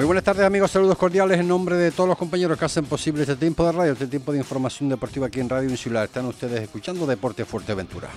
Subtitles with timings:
[0.00, 3.20] Muy buenas tardes amigos, saludos cordiales en nombre de todos los compañeros que hacen posible
[3.20, 6.06] este tiempo de radio, este tiempo de información deportiva aquí en Radio Insular.
[6.06, 8.08] Están ustedes escuchando Deporte Fuerteventura.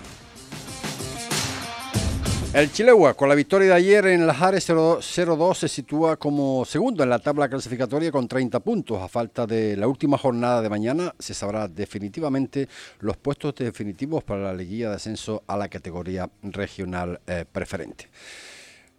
[2.54, 7.04] El Chilegua, con la victoria de ayer en la Jare 0-2, se sitúa como segundo
[7.04, 9.02] en la tabla clasificatoria con 30 puntos.
[9.02, 12.70] A falta de la última jornada de mañana, se sabrá definitivamente
[13.02, 18.08] los puestos definitivos para la liguilla de ascenso a la categoría regional eh, preferente.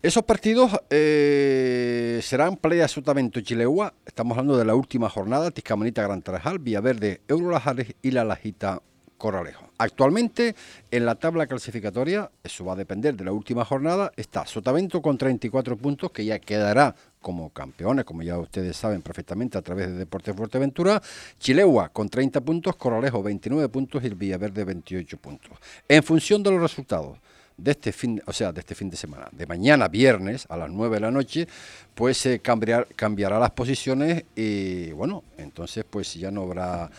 [0.05, 3.95] Esos partidos eh, serán Playa Sotavento Chilegua.
[4.05, 8.83] Estamos hablando de la última jornada: Tiscamanita Gran Tarajal, Villaverde, Eurolajares y La Lajita
[9.17, 9.71] Corralejo.
[9.79, 10.57] Actualmente
[10.91, 15.17] en la tabla clasificatoria, eso va a depender de la última jornada, está Sotavento con
[15.17, 19.95] 34 puntos que ya quedará como campeones, como ya ustedes saben perfectamente a través de
[19.95, 21.01] Deportes Fuerteventura,
[21.39, 25.57] Chilegua con 30 puntos, Corralejo 29 puntos y el Villaverde 28 puntos.
[25.89, 27.17] En función de los resultados,
[27.57, 30.71] de este fin, o sea, de este fin de semana, de mañana viernes a las
[30.71, 31.49] 9 de la noche,
[31.95, 36.91] pues se cambiará las posiciones y bueno, entonces pues ya no habrá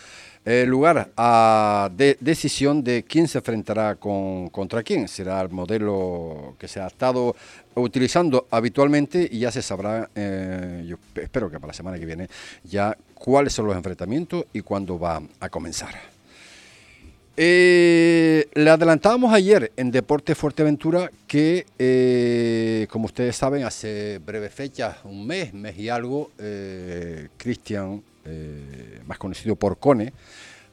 [0.48, 5.08] eh, lugar a decisión de quién se enfrentará con, contra quién.
[5.08, 7.34] Será el modelo que se ha estado
[7.74, 12.28] utilizando habitualmente y ya se sabrá, eh, yo espero que para la semana que viene,
[12.62, 16.15] ya cuáles son los enfrentamientos y cuándo va a comenzar.
[17.38, 25.26] Eh, le adelantábamos ayer en Deporte Fuerteventura que, como ustedes saben, hace breve fecha, un
[25.26, 26.30] mes, mes y algo,
[27.36, 30.12] Cristian eh, más conocido por Cone,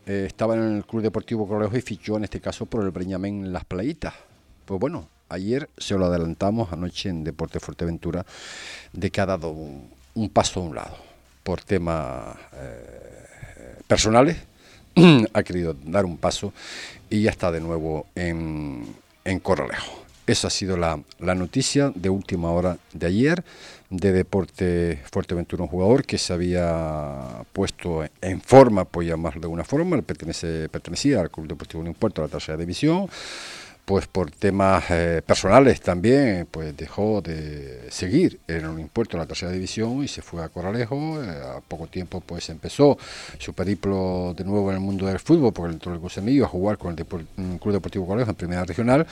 [0.08, 3.54] eh, estaba en el Club Deportivo Correos y fichó en este caso por el Breñamén
[3.54, 4.16] Las Playitas.
[4.66, 8.26] Pues bueno, ayer se lo adelantamos anoche en Deporte Fuerteventura
[8.92, 10.98] de que ha dado un, paso a un lado
[11.44, 14.38] por temas eh, personales,
[15.34, 16.54] ha querido dar un paso
[17.10, 18.86] y ya está de nuevo en,
[19.26, 20.04] en Corralejo.
[20.26, 23.44] Esa ha sido la, noticia de última hora de ayer
[23.90, 29.66] de Deporte Fuerteventura, un jugador que se había puesto en forma, por llamarlo de alguna
[29.66, 33.10] forma, pertenece, pertenecía al Club Deportivo Unión Puerto, a la tercera división,
[33.86, 39.26] pues por temas eh, personales también, pues dejó de seguir en un impuesto en la
[39.26, 41.22] tercera división y se fue a Corralejo.
[41.22, 42.98] Eh, a poco tiempo pues empezó
[43.38, 46.98] su periplo de nuevo en el mundo del fútbol, entró el Gusemillo a jugar con
[46.98, 49.06] el Club Deportivo Corralejo en primera regional.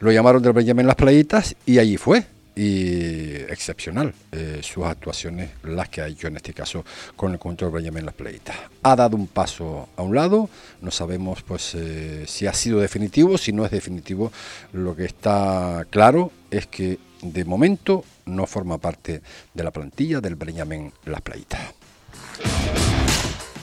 [0.00, 5.88] Lo llamaron del Benjamín Las Playitas y allí fue y excepcional eh, sus actuaciones, las
[5.88, 6.84] que ha hecho en este caso
[7.16, 8.56] con el control Benjamin Las Playitas.
[8.82, 10.48] Ha dado un paso a un lado,
[10.80, 14.32] no sabemos pues eh, si ha sido definitivo, si no es definitivo,
[14.72, 19.22] lo que está claro es que de momento no forma parte
[19.54, 21.60] de la plantilla del Benjamin Las Playitas.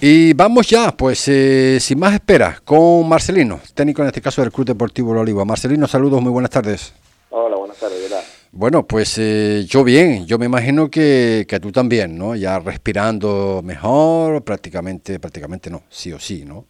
[0.01, 4.49] Y vamos ya, pues eh, sin más espera, con Marcelino, técnico en este caso del
[4.49, 5.43] Club Deportivo Oliva.
[5.43, 6.93] Marcelino, saludos, muy buenas tardes.
[7.31, 8.08] Hola, buenas tardes.
[8.51, 12.35] Bueno, pues eh, yo bien, yo me imagino que, que, tú también, ¿no?
[12.35, 16.65] Ya respirando mejor, prácticamente, prácticamente no, sí o sí, ¿no?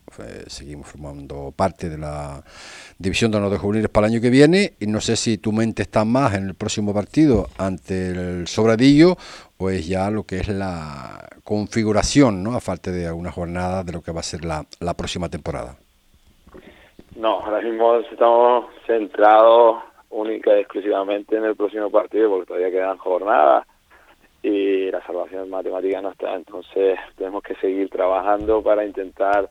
[0.47, 2.43] seguimos formando parte de la
[2.97, 5.53] división de honor de juveniles para el año que viene y no sé si tu
[5.53, 9.15] mente está más en el próximo partido ante el Sobradillo
[9.57, 12.55] o es ya lo que es la configuración, ¿no?
[12.55, 15.77] A falta de alguna jornada de lo que va a ser la, la próxima temporada.
[17.15, 22.97] No, ahora mismo estamos centrados única y exclusivamente en el próximo partido porque todavía quedan
[22.97, 23.67] jornadas
[24.41, 29.49] y la salvación matemática no está, entonces tenemos que seguir trabajando para intentar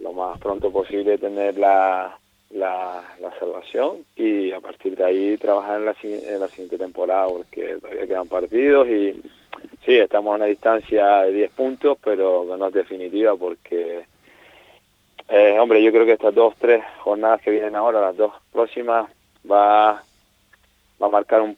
[0.00, 2.18] lo más pronto posible tener la,
[2.50, 3.04] la,
[3.38, 8.06] salvación y a partir de ahí trabajar en la, en la siguiente temporada porque todavía
[8.06, 9.22] quedan partidos y
[9.84, 14.04] sí, estamos a una distancia de 10 puntos, pero no es definitiva porque,
[15.28, 19.10] eh, hombre, yo creo que estas dos, tres jornadas que vienen ahora, las dos próximas,
[19.50, 20.02] va,
[21.00, 21.56] va a marcar un,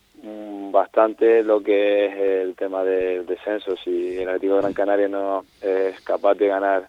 [0.73, 3.77] bastante lo que es el tema del descenso.
[3.77, 6.89] Si el Atlético de Gran Canaria no es capaz de ganar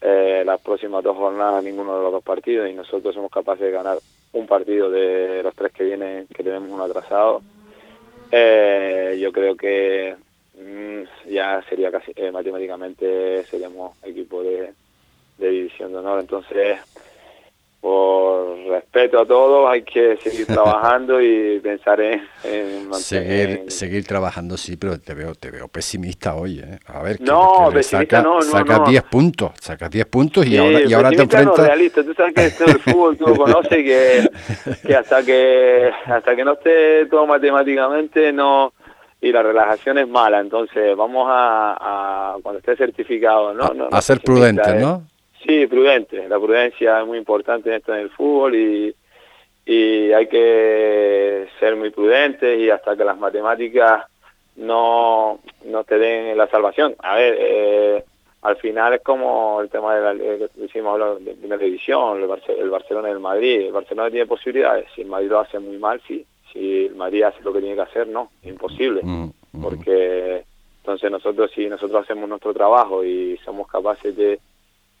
[0.00, 3.72] eh, las próximas dos jornadas ninguno de los dos partidos y nosotros somos capaces de
[3.72, 3.98] ganar
[4.32, 7.42] un partido de los tres que vienen, que tenemos uno atrasado,
[8.30, 10.14] eh, yo creo que
[10.54, 14.72] mm, ya sería casi eh, matemáticamente seríamos equipo de,
[15.38, 16.20] de división de honor.
[16.20, 16.78] Entonces,
[17.80, 22.22] por respeto a todos hay que seguir trabajando y pensar en,
[22.94, 26.78] seguir seguir trabajando sí pero te veo te veo pesimista hoy ¿eh?
[26.86, 30.92] a ver no pesimista no, no saca 10 puntos saca 10 puntos y ahora y
[30.92, 32.02] ahora te enfrentas no, realista.
[32.02, 34.30] Tú sabes que esto el fútbol tú lo conoces que,
[34.86, 38.72] que hasta que hasta que no esté todo matemáticamente no
[39.20, 40.40] y la relajación es mala.
[40.40, 45.02] Entonces vamos a, cuando esté certificado no, a, a ser prudente no
[45.46, 46.28] Sí, prudente.
[46.28, 48.94] La prudencia es muy importante en esto en el fútbol y,
[49.66, 54.06] y hay que ser muy prudentes y hasta que las matemáticas
[54.56, 56.94] no, no te den la salvación.
[56.98, 58.04] A ver, eh,
[58.42, 63.12] al final es como el tema de la eh, de primera división, el, Barcelona y
[63.12, 63.66] el Madrid.
[63.66, 66.24] El Barcelona tiene posibilidades, si el Madrid lo hace muy mal, sí.
[66.52, 69.02] Si el Madrid hace lo que tiene que hacer, no, imposible.
[69.02, 69.62] Mm, mm.
[69.62, 70.44] Porque
[70.80, 74.40] entonces nosotros, si nosotros hacemos nuestro trabajo y somos capaces de,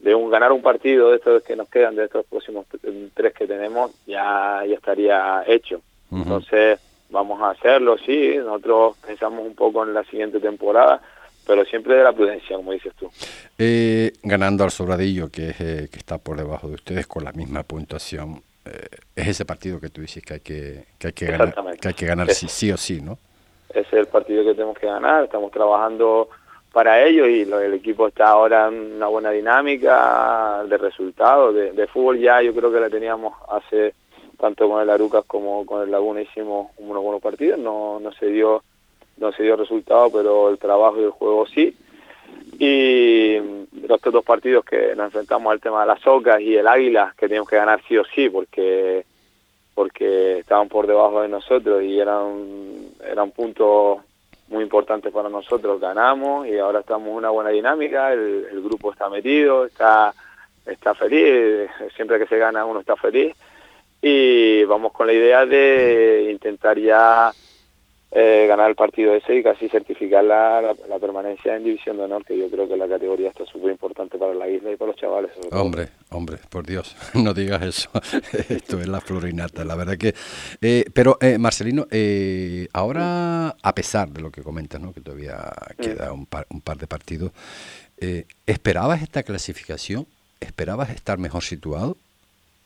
[0.00, 2.66] de un, ganar un partido de estos que nos quedan, de estos próximos
[3.14, 5.80] tres que tenemos, ya, ya estaría hecho.
[6.10, 6.80] Entonces
[7.10, 11.00] vamos a hacerlo, sí, nosotros pensamos un poco en la siguiente temporada,
[11.46, 13.10] pero siempre de la prudencia, como dices tú.
[13.58, 17.32] Eh, ganando al Sobradillo, que, es, eh, que está por debajo de ustedes con la
[17.32, 21.26] misma puntuación, eh, es ese partido que tú dices que hay que, que, hay que
[21.26, 23.18] ganar, que hay que ganar sí, sí, o sí, ¿no?
[23.70, 26.28] Ese es el partido que tenemos que ganar, estamos trabajando
[26.72, 31.86] para ello y el equipo está ahora en una buena dinámica de resultados, de, de
[31.86, 33.94] fútbol ya yo creo que la teníamos hace
[34.38, 38.26] tanto con el Arucas como con el Laguna hicimos unos buenos partidos, no, no se
[38.26, 38.62] dio
[39.18, 41.74] no se dio resultado, pero el trabajo y el juego sí.
[42.58, 43.36] Y
[43.86, 47.26] los dos partidos que nos enfrentamos al tema de las Ocas y el Águila, que
[47.26, 49.04] teníamos que ganar sí o sí, porque
[49.74, 53.98] porque estaban por debajo de nosotros y eran eran puntos
[54.48, 58.92] muy importantes para nosotros, ganamos y ahora estamos en una buena dinámica, el, el grupo
[58.92, 60.14] está metido, está
[60.68, 63.34] está feliz, siempre que se gana uno está feliz.
[64.00, 67.32] Y vamos con la idea de intentar ya
[68.10, 72.24] eh, ganar el partido ese y casi certificar la, la, permanencia en División de Honor,
[72.24, 75.00] que yo creo que la categoría está súper importante para la isla y para los
[75.00, 75.30] chavales.
[75.52, 77.90] Hombre, hombre, por Dios, no digas eso.
[78.48, 80.14] Esto es la florinata, la verdad que...
[80.62, 81.86] Eh, pero, eh, Marcelino,
[82.72, 84.94] ahora, a pesar de lo que comentas, ¿no?
[84.94, 85.36] que todavía
[85.78, 87.32] queda un par, un par de partidos,
[88.46, 90.06] ¿esperabas esta clasificación?
[90.40, 91.98] ¿Esperabas estar mejor situado?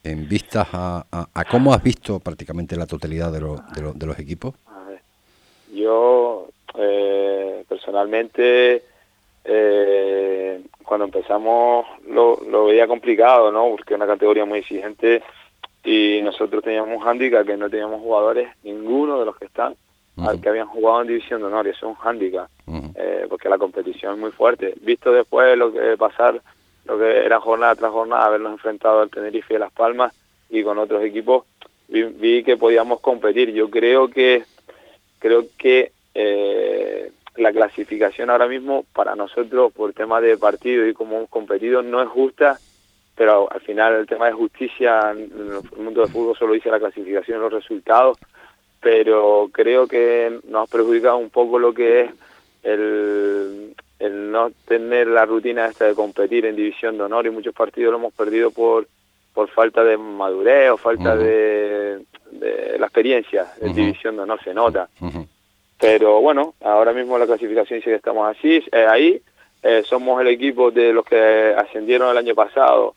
[0.04, 4.54] en vistas a, a, cómo has visto prácticamente la totalidad de, de, de los equipos?
[5.72, 6.48] Yo
[6.78, 8.82] eh, personalmente
[9.44, 13.70] eh, cuando empezamos lo, lo, veía complicado, ¿no?
[13.70, 15.22] Porque es una categoría muy exigente
[15.84, 19.74] y nosotros teníamos un handicap que no teníamos jugadores, ninguno de los que están,
[20.18, 22.48] al que habían jugado en División de Honor, y eso es un handicap,
[22.94, 24.74] eh, porque la competición es muy fuerte.
[24.80, 26.40] Visto después lo que pasar
[26.84, 30.12] lo que era jornada tras jornada, habernos enfrentado al Tenerife y Las Palmas
[30.50, 31.44] y con otros equipos,
[31.88, 33.52] vi, que podíamos competir.
[33.52, 34.44] Yo creo que
[35.22, 41.16] creo que eh, la clasificación ahora mismo para nosotros por tema de partido y como
[41.16, 42.58] hemos competido no es justa,
[43.14, 46.80] pero al final el tema de justicia en el mundo del fútbol solo dice la
[46.80, 48.18] clasificación y los resultados,
[48.80, 52.10] pero creo que nos ha perjudicado un poco lo que es
[52.64, 57.54] el, el no tener la rutina esta de competir en división de honor y muchos
[57.54, 58.88] partidos lo hemos perdido por
[59.32, 62.04] por falta de madurez o falta de,
[62.78, 64.88] la experiencia en división de honor se nota.
[65.78, 69.22] Pero bueno ahora mismo la clasificación dice que estamos así eh, ahí.
[69.62, 72.96] Eh, somos el equipo de los que ascendieron el año pasado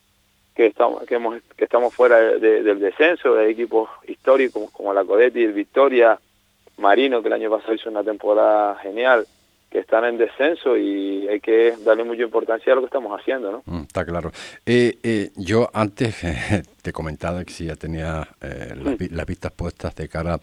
[0.55, 5.43] que estamos que, hemos, que estamos fuera del descenso de equipos históricos como la Codetti
[5.43, 6.17] el Victoria
[6.77, 9.27] Marino que el año pasado hizo una temporada genial
[9.75, 13.51] que están en descenso y hay que darle mucha importancia a lo que estamos haciendo,
[13.51, 13.63] ¿no?
[13.65, 14.31] Mm, está claro.
[14.65, 16.15] Eh, eh, yo antes
[16.81, 18.73] te comentaba que si ya tenía eh,
[19.11, 20.39] las, vistas puestas de cara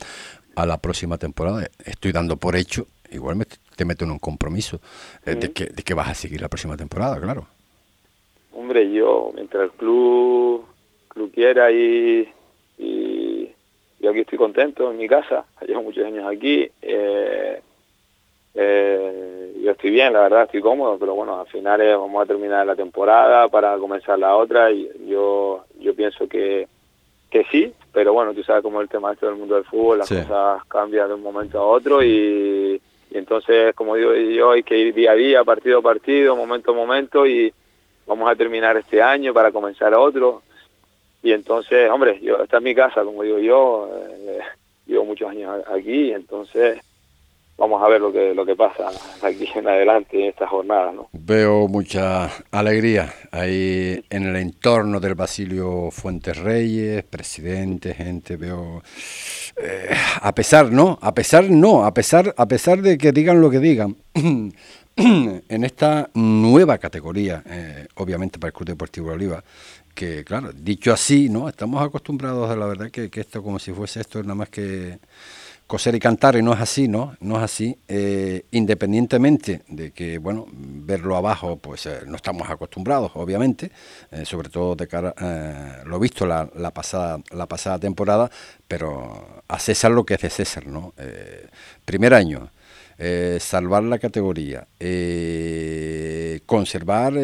[0.55, 4.81] a la próxima temporada, estoy dando por hecho, igual me, te meto en un compromiso,
[5.24, 7.46] de, que, de que vas a seguir la próxima temporada, claro.
[8.53, 10.67] Hombre, yo, mientras el club,
[11.08, 12.29] club quiera y,
[12.77, 13.51] y
[13.98, 17.62] yo aquí estoy contento en mi casa, llevo muchos años aquí, eh,
[18.55, 22.67] eh, yo estoy bien, la verdad, estoy cómodo, pero bueno, al final vamos a terminar
[22.67, 26.69] la temporada para comenzar la otra y yo yo pienso que,
[27.31, 29.99] que sí, pero bueno, tú sabes cómo es el tema esto del mundo del fútbol,
[29.99, 32.81] las cosas cambian de un momento a otro y,
[33.11, 36.75] entonces, como digo yo, hay que ir día a día, partido a partido, momento a
[36.75, 37.53] momento y
[38.06, 40.43] vamos a terminar este año para comenzar otro.
[41.23, 44.41] Y entonces, hombre, yo esta es mi casa, como digo yo, eh,
[44.87, 46.81] llevo muchos años aquí, entonces
[47.56, 48.89] vamos a ver lo que lo que pasa
[49.23, 50.93] aquí en adelante en esta jornada.
[50.93, 51.09] ¿no?
[51.13, 58.82] Veo mucha alegría ahí en el entorno del Basilio Fuentes Reyes, presidente, gente, veo
[59.56, 60.99] eh, a pesar, ¿no?
[61.01, 63.97] A pesar no, a pesar a pesar de que digan lo que digan.
[64.94, 69.43] en esta nueva categoría, eh, obviamente para el Club Deportivo Oliva,
[69.94, 71.49] que claro, dicho así, ¿no?
[71.49, 74.99] Estamos acostumbrados a la verdad que, que esto como si fuese esto nada más que
[75.72, 77.17] coser y cantar y no es así, ¿no?
[77.20, 77.79] No es así.
[77.88, 83.72] Eh, independientemente de que, bueno, verlo abajo, pues eh, no estamos acostumbrados, obviamente,
[84.10, 85.14] eh, sobre todo de cara,
[85.86, 88.31] lo visto la, la, pasada, la pasada temporada,
[88.69, 90.93] pero a César lo que es de César, ¿no?
[91.86, 92.50] primer año.
[93.38, 94.69] salvar la categoría,
[96.44, 97.14] conservar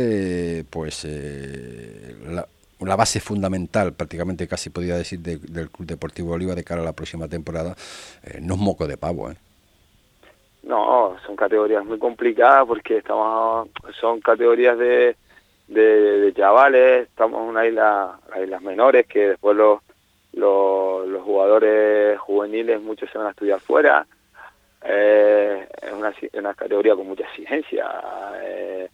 [0.71, 2.49] pues la,
[2.88, 6.92] la, base fundamental, prácticamente casi podría decir, del Club Deportivo Oliva de cara a la
[6.92, 7.76] próxima temporada,
[8.40, 9.30] no es moco de pavo.
[9.30, 9.37] ¿eh?
[10.62, 13.68] No, son categorías muy complicadas porque estamos
[14.00, 15.16] son categorías de,
[15.68, 19.80] de, chavales, estamos en una isla, las islas menores que después los,
[20.33, 24.07] los, jugadores juveniles muchos se van a estudiar fuera.
[24.85, 27.87] Eh, es una, una categoría con mucha exigencia
[28.42, 28.88] eh,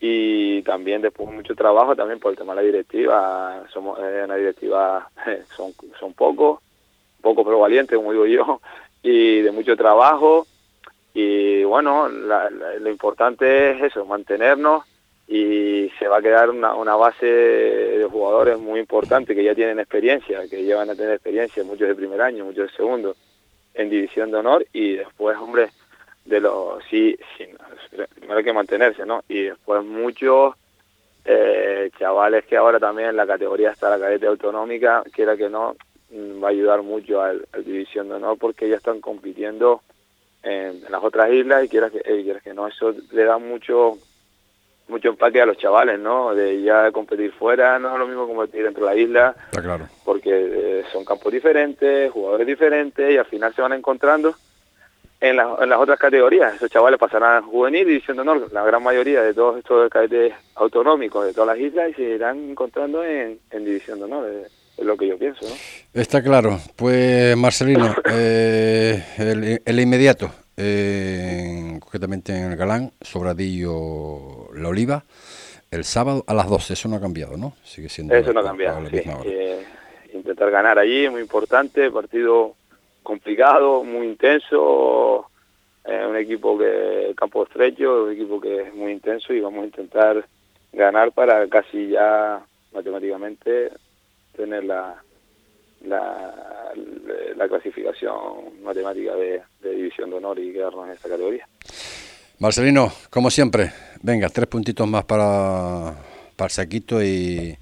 [0.00, 3.64] y también después mucho trabajo también por el tema de la directiva.
[3.72, 5.08] Somos eh, una directiva,
[5.56, 6.60] son, son pocos,
[7.20, 8.60] pocos pero valientes, como digo yo,
[9.02, 10.46] y de mucho trabajo
[11.18, 14.84] y bueno, lo importante es eso, mantenernos
[15.26, 19.78] y se va a quedar una, una base de jugadores muy importante que ya tienen
[19.80, 23.16] experiencia, que llevan a tener experiencia, muchos de primer año, muchos de segundo,
[23.72, 25.70] en división de honor y después, hombre,
[26.26, 27.46] de los sí, sí
[28.14, 29.22] primero hay que mantenerse, ¿no?
[29.28, 30.54] Y después muchos
[31.24, 35.74] eh, chavales que ahora también la categoría está la cadete autonómica, quiera que no,
[36.10, 39.82] mm, va a ayudar mucho al, al división de honor porque ya están compitiendo
[40.42, 43.98] en, las otras islas y quieras que, eh, que no, eso le da mucho
[44.88, 46.32] mucho empaque a los chavales, ¿no?
[46.32, 49.88] De ya competir fuera, no es lo mismo competir dentro de la isla, Está claro.
[50.04, 54.36] porque eh, son campos diferentes, jugadores diferentes y al final se van encontrando
[55.20, 56.54] en, en las otras categorías.
[56.54, 60.34] Esos chavales pasarán a juvenil y diciendo, no, la gran mayoría de todos estos cadetes
[60.54, 64.28] autonómicos de todas las islas y se irán encontrando en, en división de honor
[64.76, 65.46] es lo que yo pienso.
[65.46, 65.54] ¿no?
[66.00, 66.58] Está claro.
[66.76, 75.04] Pues Marcelino, eh, el, inmediato, eh, concretamente en el Galán, Sobradillo La Oliva,
[75.70, 77.54] el sábado a las 12, eso no ha cambiado, ¿no?
[77.64, 78.86] Sigue siendo eso no ha cambiado.
[79.24, 79.64] Eh,
[80.12, 82.54] intentar ganar allí, muy importante, partido
[83.06, 85.30] complicado, muy intenso,
[85.84, 90.26] un equipo que campo estrecho, un equipo que es muy intenso y vamos a intentar
[90.72, 93.70] ganar para casi ya matemáticamente
[94.36, 94.96] tener la,
[95.84, 96.72] la,
[97.36, 101.46] la clasificación matemática de, división de honor y quedarnos en esta categoría.
[102.38, 103.72] Marcelino, como siempre,
[104.02, 105.94] venga, tres puntitos más para,
[106.36, 107.56] para el saquito y,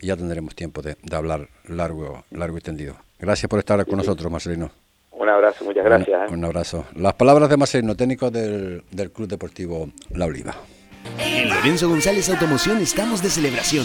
[0.00, 2.96] ya tendremos tiempo de, hablar largo, largo y tendido.
[3.18, 4.70] Gracias por estar con nosotros, Marcelino.
[5.18, 6.30] Un abrazo, muchas gracias.
[6.30, 6.38] Un, ¿eh?
[6.38, 6.86] un, abrazo.
[6.94, 10.54] Las palabras de Marcelino, técnico del, del Club Deportivo La Oliva.
[11.18, 13.84] En Lorenzo González Automoción estamos de celebración.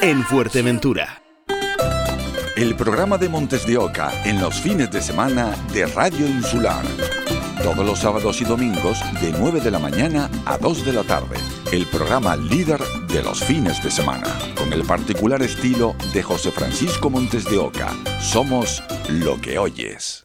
[0.00, 1.22] en Fuerteventura.
[2.56, 6.84] El programa de Montes de Oca en los fines de semana de Radio Insular.
[7.62, 11.36] Todos los sábados y domingos de 9 de la mañana a 2 de la tarde.
[11.72, 14.26] El programa líder de los fines de semana.
[14.56, 17.88] Con el particular estilo de José Francisco Montes de Oca.
[18.20, 20.24] Somos lo que oyes.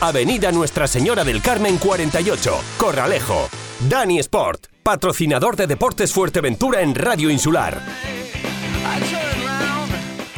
[0.00, 3.48] Avenida Nuestra Señora del Carmen 48, Corralejo.
[3.88, 7.80] Dani Sport, patrocinador de Deportes Fuerteventura en Radio Insular.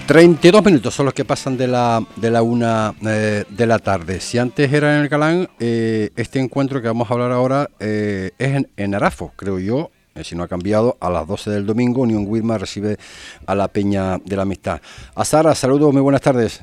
[0.07, 4.21] 32 minutos son los que pasan de la, de la una eh, de la tarde.
[4.21, 8.33] Si antes era en el Galán, eh, este encuentro que vamos a hablar ahora eh,
[8.37, 9.91] es en, en, Arafo, creo yo.
[10.25, 12.99] si no ha cambiado, a las 12 del domingo, Unión Wilma recibe
[13.47, 14.81] a la Peña de la Amistad.
[15.15, 16.61] A Sara, saludos, muy buenas tardes.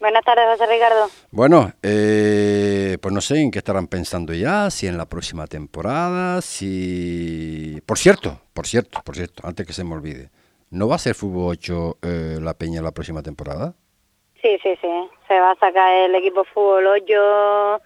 [0.00, 1.08] Buenas tardes, José Ricardo.
[1.30, 6.40] Bueno, eh, pues no sé en qué estarán pensando ya, si en la próxima temporada,
[6.40, 7.82] si...
[7.84, 10.30] Por cierto, por cierto, por cierto, antes que se me olvide,
[10.70, 13.74] ¿no va a ser Fútbol 8 eh, la Peña la próxima temporada?
[14.40, 17.82] Sí, sí, sí, se va a sacar el equipo Fútbol 8,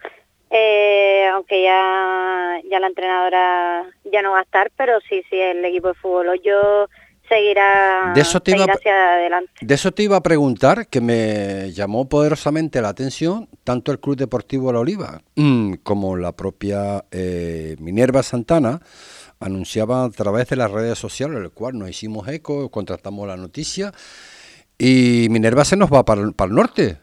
[0.51, 5.65] eh, aunque ya, ya la entrenadora ya no va a estar, pero sí, sí, el
[5.65, 6.89] equipo de Fútbol 8
[7.29, 9.51] seguirá, De eso te iba hacia adelante.
[9.61, 14.15] De eso te iba a preguntar, que me llamó poderosamente la atención tanto el Club
[14.17, 18.79] Deportivo La Oliva mm, como la propia eh, Minerva Santana
[19.39, 23.91] anunciaban a través de las redes sociales, el cual nos hicimos eco, contratamos la noticia
[24.77, 26.97] y Minerva se nos va para, el- para el norte.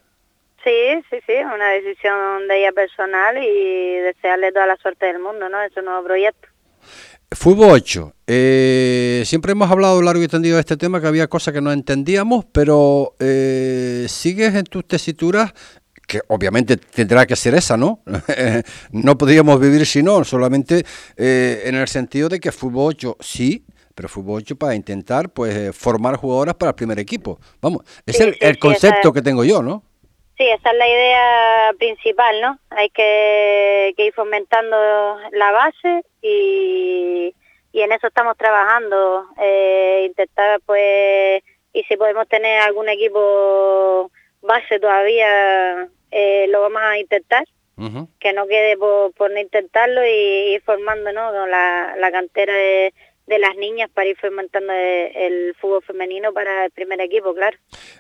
[0.65, 5.49] Sí, sí, sí, una decisión de ella personal y desearle toda la suerte del mundo,
[5.49, 5.61] ¿no?
[5.61, 6.49] Es un nuevo proyecto.
[7.35, 8.15] Fútbol 8.
[8.27, 11.73] Eh, siempre hemos hablado largo y tendido de este tema, que había cosas que no
[11.73, 15.53] entendíamos, pero eh, sigues en tus tesituras,
[16.07, 18.01] que obviamente tendrá que ser esa, ¿no?
[18.93, 20.85] no podríamos vivir si no, solamente
[21.17, 25.55] eh, en el sentido de que Fútbol 8 sí, pero Fútbol 8 para intentar pues
[25.55, 27.39] eh, formar jugadoras para el primer equipo.
[27.61, 29.85] Vamos, es Sí, el, sí, el sí, concepto que tengo yo, ¿no?
[30.37, 32.59] Sí, esa es la idea principal, ¿no?
[32.71, 34.77] Hay que, que ir fomentando
[35.33, 36.92] la base y,
[37.73, 39.27] y en eso estamos trabajando.
[39.41, 44.11] Eh, intentar, pues, y si podemos tener algún equipo
[44.43, 47.45] base todavía, eh, lo vamos a intentar.
[48.21, 51.33] Que no quede por, por no intentarlo y ir formando ¿no?
[51.33, 52.95] con la, la cantera de,
[53.27, 57.59] de las niñas para ir fomentando el, fútbol femenino para el primer equipo, claro.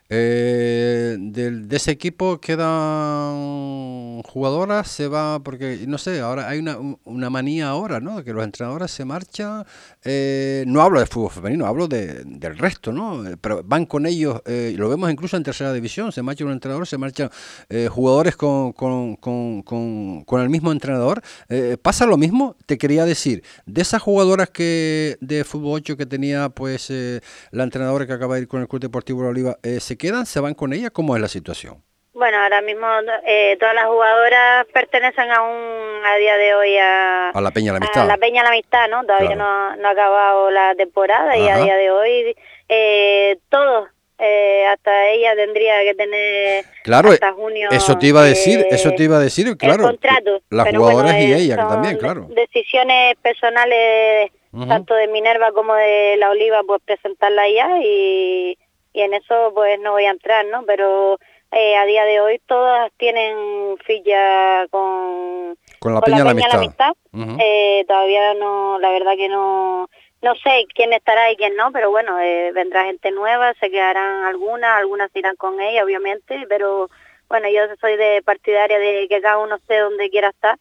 [0.08, 6.78] Eh, del- de ese equipo quedan jugadoras, se va, porque no sé, ahora hay una,
[6.78, 8.16] un- una manía ahora, ¿no?
[8.18, 9.64] De que los entrenadores se marchan,
[10.04, 13.26] eh, no hablo de fútbol femenino, hablo de, del resto, ¿no?
[13.28, 16.52] Eh, Pero van con ellos, eh, lo vemos incluso en tercera división, se marcha un
[16.52, 17.30] entrenador, se marchan
[17.68, 21.22] eh, jugadores con, con, con, con, el mismo entrenador.
[21.48, 22.56] Eh, ¿Pasa lo mismo?
[22.66, 27.64] Te quería decir, de esas jugadoras que de fútbol 8 que tenía pues eh, la
[27.64, 30.26] entrenadora que acaba de ir con el Club Deportivo La Oliva, ¿se quedan?
[30.26, 30.90] ¿Se van con ella?
[30.90, 31.91] ¿Cómo es la situación?
[32.14, 32.86] Bueno, ahora mismo
[33.26, 37.80] eh, todas las jugadoras pertenecen aún a día de hoy a, A la Peña de
[37.80, 38.06] la a Amistad.
[38.06, 39.02] la Peña de la Amistad, ¿no?
[39.04, 39.42] Todavía Claro.
[39.44, 42.36] no, no ha acabado la temporada y a día de hoy
[42.68, 43.88] eh, todos,
[44.18, 47.70] eh, hasta ella tendría que tener Claro, hasta junio.
[47.72, 49.84] eso te iba a decir, eso te iba a decir, claro.
[49.84, 50.42] el contrato.
[50.50, 52.26] Las jugadoras bueno, y eh, ella también, claro.
[52.28, 54.30] Decisiones personales,
[54.68, 58.58] tanto de Minerva como de La Oliva, pues presentarla ya y,
[58.92, 60.62] y en eso pues no voy a entrar, ¿no?
[60.66, 61.18] Pero
[61.52, 66.48] eh, a día de hoy todas tienen ficha con, Con la con Peña la Peña
[66.52, 66.92] Amistad.
[67.12, 69.88] Eh, todavía no, la verdad que no,
[70.22, 74.24] no sé quién estará y quién no, pero bueno, eh, vendrá gente nueva, se quedarán
[74.24, 76.88] algunas, algunas irán con ella, obviamente, pero
[77.28, 80.58] bueno, yo soy de partidaria de que cada uno esté donde quiera estar,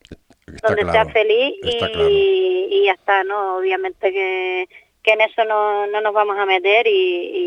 [0.54, 2.10] Está donde claro, sea feliz y, claro.
[2.10, 3.58] y ya está, ¿no?
[3.58, 4.68] Obviamente que,
[5.04, 6.92] que en eso no, no nos vamos a meter y,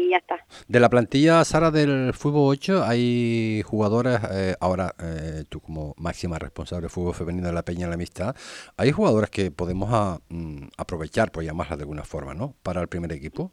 [0.07, 0.45] y ya está.
[0.69, 6.38] De la plantilla, Sara, del Fútbol 8, hay jugadoras, eh, ahora eh, tú como máxima
[6.38, 8.35] responsable del fútbol femenino de la Peña de la Amistad,
[8.77, 12.55] hay jugadoras que podemos a- mm, aprovechar, por llamarlas de alguna forma, ¿no?
[12.62, 13.51] Para el primer equipo.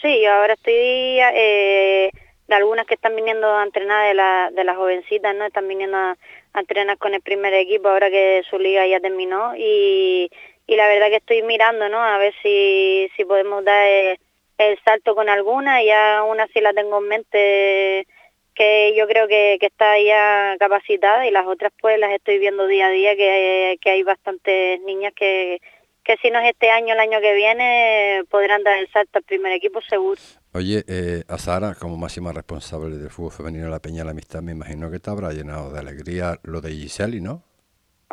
[0.00, 2.10] Sí, yo ahora estoy eh,
[2.48, 5.46] de algunas que están viniendo a entrenar de, la, de las jovencitas, ¿no?
[5.46, 6.16] Están viniendo a,
[6.52, 10.30] a entrenar con el primer equipo ahora que su liga ya terminó y,
[10.66, 12.02] y la verdad que estoy mirando, ¿no?
[12.02, 14.18] A ver si, si podemos dar eh,
[14.58, 18.06] el salto con alguna, ya una sí la tengo en mente
[18.54, 22.86] que yo creo que, está ya capacitada y las otras pues las estoy viendo día
[22.86, 25.60] a día que, que hay bastantes niñas que,
[26.04, 29.24] que si no es este año, el año que viene podrán dar el salto al
[29.24, 30.20] primer equipo seguro.
[30.52, 34.42] Oye, eh, a Sara, como máxima responsable del fútbol femenino de la Peña la Amistad,
[34.42, 37.42] me imagino que te habrá llenado de alegría lo de Giseli, ¿no?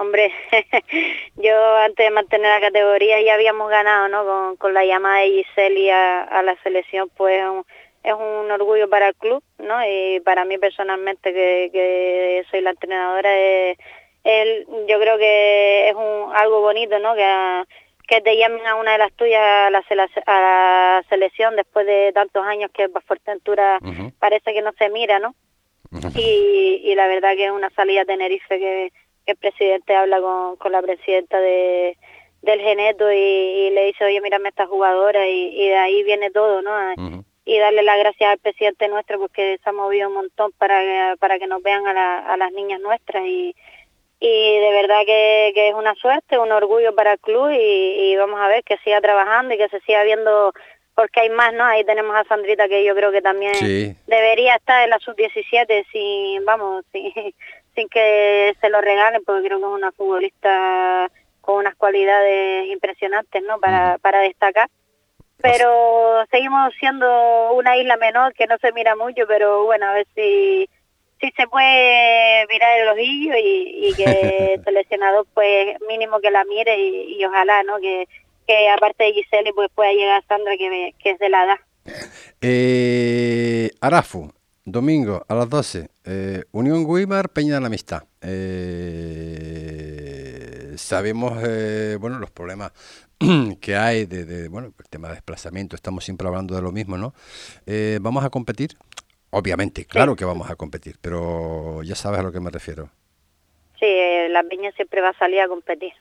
[0.02, 0.32] Hombre,
[1.36, 4.26] yo antes de mantener la categoría ya habíamos ganado, ¿no?
[4.26, 7.64] Con, con la llamada de Giseli a, a la selección, pues es un,
[8.04, 9.76] es un orgullo para el club, ¿no?
[9.88, 13.78] Y para mí personalmente, que, que soy la entrenadora, es,
[14.88, 17.14] yo creo que es un, algo bonito, ¿no?
[17.16, 17.66] Que, a-
[18.08, 19.84] que te llamen a una de las tuyas a la,
[20.26, 24.12] a la selección después de tantos años que por Fuerteventura Ujú.
[24.20, 25.34] parece que no se mira, ¿no?
[26.16, 28.92] y, y la verdad que es una salida a Tenerife que,
[29.26, 31.98] que el presidente habla con, con la presidenta de
[32.42, 36.02] del Geneto y, y le dice, oye, mírame a esta jugadora y, y de ahí
[36.04, 36.72] viene todo, ¿no?
[36.98, 37.24] Ujú.
[37.46, 41.18] Y darle las gracias al presidente nuestro porque se ha movido un montón para que,
[41.20, 43.56] para que nos vean a, la- a las niñas nuestras y,
[44.20, 47.58] y de verdad que, que es una suerte, un orgullo para el club y,
[48.12, 50.52] y vamos a ver que siga trabajando y que se siga viendo
[50.96, 51.64] porque hay más, ¿no?
[51.64, 53.96] Ahí tenemos a Sandrita que yo creo que también Sí.
[54.08, 57.12] debería estar en la sub-17 sin, vamos, sin,
[57.76, 61.10] sin que se lo regalen, porque creo que es una futbolista
[61.42, 63.60] con unas cualidades impresionantes, ¿no?
[63.60, 64.70] Para, para destacar.
[65.42, 70.08] Pero seguimos siendo una isla menor que no se mira mucho, pero bueno, a ver
[70.16, 70.70] si,
[71.20, 74.04] si se puede mirar el ojillo y, y que
[74.54, 77.80] el seleccionador, pues mínimo que la mire y, y ojalá, ¿no?
[77.80, 78.08] Que,
[78.48, 81.60] que aparte de Giselle, pues pueda llegar Sandra, que, que es de la edad.
[82.42, 84.32] Eh, Arafu,
[84.66, 88.04] domingo a las 12, eh, Unión Guimar, Peña de la Amistad.
[88.22, 89.62] Eh,
[90.78, 92.72] sabemos, eh, bueno, los problemas
[93.62, 96.98] que hay de, de, bueno, el tema de desplazamiento, estamos siempre hablando de lo mismo,
[96.98, 97.14] ¿no?
[97.66, 98.72] Eh, ¿Vamos a competir?
[99.32, 102.90] Obviamente, claro que vamos a competir, pero ya sabes a lo que me refiero.
[103.80, 105.94] Sí, eh, la Peña siempre va a salir a competir.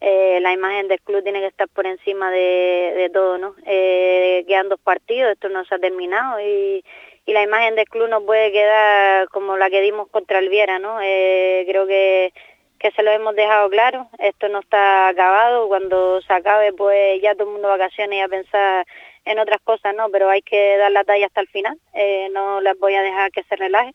[0.00, 3.54] Eh, la imagen del club tiene que estar por encima de, de todo, ¿no?
[3.64, 6.84] Eh, quedan dos partidos, esto no se ha terminado y,
[7.26, 10.78] y la imagen del club no puede quedar como la que dimos contra el Viera,
[10.78, 11.00] ¿no?
[11.02, 12.32] Eh, creo que,
[12.78, 17.34] que se lo hemos dejado claro, esto no está acabado, cuando se acabe pues ya
[17.34, 18.86] todo el mundo vacaciones y a pensar
[19.24, 20.10] en otras cosas, ¿no?
[20.10, 23.30] Pero hay que dar la talla hasta el final, eh, no les voy a dejar
[23.30, 23.94] que se relajen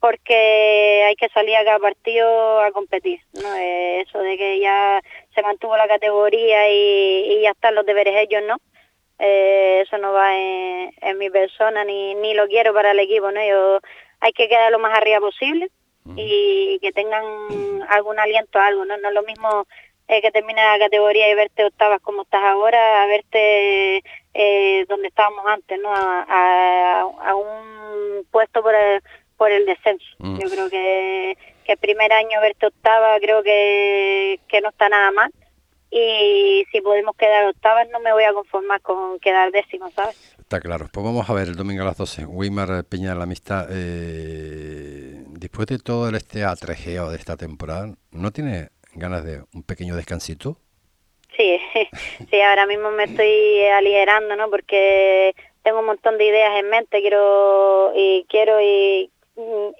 [0.00, 3.54] porque hay que salir a cada partido a competir, ¿no?
[3.56, 5.00] Eh, eso de que ya
[5.34, 8.58] se mantuvo la categoría y, y ya están los deberes ellos, ¿no?
[9.18, 13.30] Eh, eso no va en, en, mi persona ni, ni lo quiero para el equipo,
[13.32, 13.44] ¿no?
[13.44, 13.80] Yo,
[14.20, 15.70] hay que quedar lo más arriba posible
[16.16, 17.22] y que tengan
[17.90, 18.96] algún aliento algo, ¿no?
[18.96, 19.66] No es lo mismo
[20.06, 24.02] eh, que termine la categoría y verte octavas como estás ahora, a verte
[24.32, 25.92] eh, donde estábamos antes, ¿no?
[25.92, 29.02] A, a, a un puesto por el,
[29.36, 30.06] por el descenso.
[30.18, 30.38] Mm.
[30.38, 35.10] Yo creo que, que el primer año verte octava creo que, que no está nada
[35.10, 35.30] mal
[35.90, 40.36] y si podemos quedar octavas no me voy a conformar con quedar décimo, ¿sabes?
[40.38, 40.88] Está claro.
[40.92, 42.26] Pues vamos a ver el domingo a las 12.
[42.26, 43.68] Weimar Peña de la Amistad.
[43.70, 49.62] Eh, después de todo el este atrejeo de esta temporada, ¿no tiene ganas de un
[49.62, 50.58] pequeño descansito?
[51.36, 51.60] Sí,
[52.30, 54.50] sí, ahora mismo me estoy aligerando, ¿no?
[54.50, 59.10] Porque tengo un montón de ideas en mente, quiero y quiero y,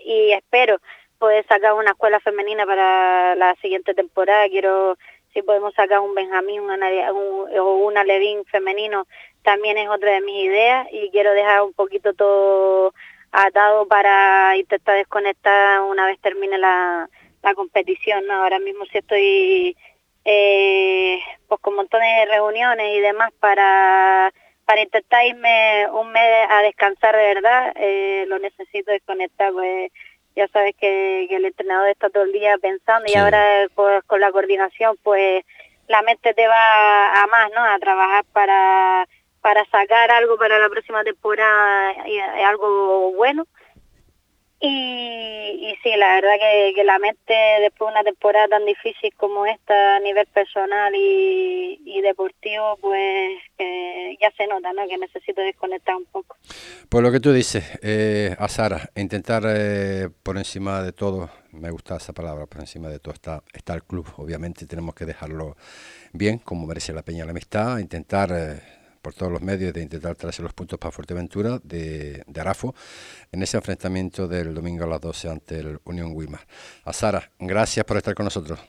[0.05, 0.81] y espero
[1.19, 4.97] poder sacar una escuela femenina para la siguiente temporada, quiero
[5.33, 9.07] si podemos sacar un Benjamín una, un, o una Levín femenino,
[9.43, 12.93] también es otra de mis ideas y quiero dejar un poquito todo
[13.31, 17.09] atado para intentar desconectar una vez termine la,
[17.43, 18.27] la competición.
[18.27, 18.35] ¿no?
[18.43, 19.77] Ahora mismo sí estoy
[20.25, 24.33] eh, pues con montones de reuniones y demás para
[24.69, 29.91] para intentar irme un mes a descansar de verdad, eh, lo necesito desconectar, pues
[30.39, 33.15] ya sabes que, que, el entrenador está todo el día pensando sí.
[33.15, 35.45] y ahora pues, con la coordinación pues
[35.89, 37.65] la mente te va a más, ¿no?
[37.65, 39.09] A trabajar para,
[39.41, 43.47] para sacar algo para la próxima temporada, y, y algo bueno.
[44.61, 49.15] Y, y sí, la verdad que, que, la mente después de una temporada tan difícil
[49.17, 54.87] como esta a nivel personal y, deportivo, pues eh, ya se nota, ¿no?
[54.89, 56.37] Que necesito desconectar un poco.
[56.89, 61.71] Pues lo que tú dices, eh, a Sara, intentar eh, por encima de todo, me
[61.71, 65.57] gusta esa palabra, por encima de todo está, está el club, obviamente tenemos que dejarlo
[66.13, 68.61] bien, como merece la Peña la Amistad, intentar eh,
[69.09, 72.75] por todos los medios de intentar traerse los puntos para Fuerteventura de, de, Arafo
[73.33, 76.43] en ese enfrentamiento del domingo a las 12 ante el Unión Wimar.
[76.85, 78.61] A Sara, gracias por estar con nosotros.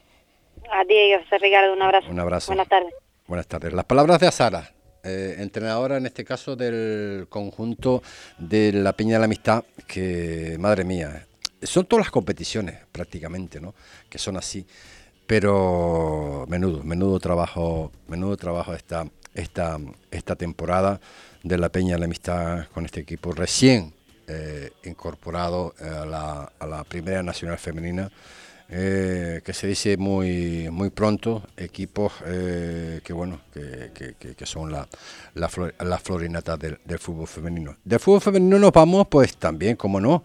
[0.71, 2.09] A ti, José Ricardo, un abrazo.
[2.09, 2.47] Un abrazo.
[2.53, 2.93] Buenas tardes.
[3.27, 3.73] Buenas tardes.
[3.73, 4.71] Las palabras de Azara,
[5.03, 8.01] eh, entrenadora en este caso del conjunto
[8.37, 11.27] de la Peña de la Amistad, que, madre mía,
[11.61, 13.75] son todas las competiciones prácticamente, ¿no?
[14.09, 14.65] Que son así.
[15.27, 19.05] Pero menudo, menudo trabajo, menudo trabajo esta,
[19.39, 19.79] esta,
[20.11, 20.99] esta temporada
[21.43, 23.93] de la Peña de la Amistad con este equipo recién
[24.27, 28.11] eh, incorporado a la, a la, Primera Nacional Femenina,
[28.69, 34.71] eh, que se dice muy, muy pronto, equipos eh, que, bueno, que, que, que son
[34.71, 34.87] la,
[35.33, 37.75] la, flor, la florinata del, del, fútbol femenino.
[37.83, 40.23] Del fútbol femenino nos vamos, pues también, como no,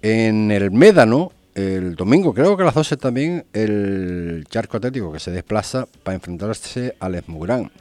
[0.00, 5.18] en el Médano, el domingo, creo que a las 12 también, el Charco Atlético que
[5.18, 7.72] se desplaza para enfrentarse al Esmugrán.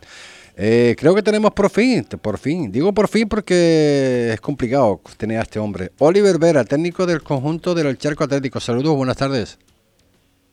[0.62, 5.40] Eh, creo que tenemos por fin, por fin, digo por fin porque es complicado tener
[5.40, 5.92] a este hombre.
[6.00, 8.60] Oliver Vera, técnico del conjunto del Charco Atlético.
[8.60, 9.58] Saludos, buenas tardes.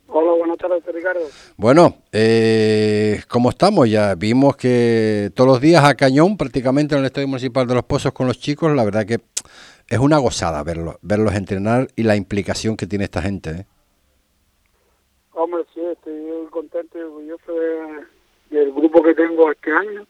[0.06, 1.22] Hola, buenas tardes, Ricardo.
[1.56, 3.90] Bueno, eh, ¿cómo estamos?
[3.90, 7.82] Ya vimos que todos los días a cañón, prácticamente en el Estadio Municipal de Los
[7.82, 9.18] Pozos con los chicos, la verdad que
[9.88, 13.50] es una gozada verlos, verlos entrenar y la implicación que tiene esta gente.
[13.50, 13.66] ¿eh?
[15.32, 18.05] Hombre, sí, estoy contento y orgulloso de,
[18.56, 20.06] del grupo que tengo este año.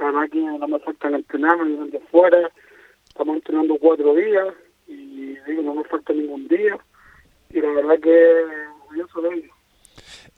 [0.00, 2.50] La máquina no me faltan entrenar, me de fuera.
[3.08, 4.46] Estamos entrenando cuatro días
[4.86, 6.78] y digo, no me falta ningún día.
[7.50, 8.44] Y la verdad que
[8.82, 9.50] orgulloso de ellos.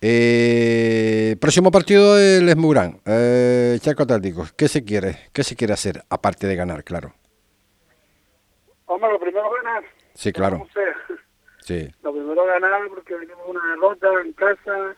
[0.02, 4.46] Eh, próximo partido el Esmurán, eh, Chaco Atlético.
[4.56, 5.28] ¿Qué se quiere?
[5.32, 7.12] ¿Qué se quiere hacer aparte de ganar, claro?
[8.86, 9.84] Hombre, lo primero ganar.
[10.14, 10.66] Sí, claro.
[11.60, 11.88] Sí.
[12.02, 14.96] Lo primero ganar porque venimos una derrota en casa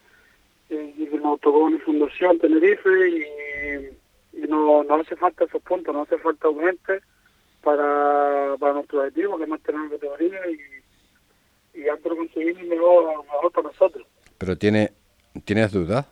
[0.75, 6.03] y nos tocó una fundación Tenerife y, y no, no hace falta esos puntos, no
[6.03, 7.01] hace falta urgente
[7.63, 10.41] para, para nuestro objetivo, que es mantener la categoría
[11.75, 14.07] y, y antes de conseguir mejor, mejor para nosotros.
[14.39, 14.93] Pero tiene,
[15.45, 16.07] ¿tienes dudas?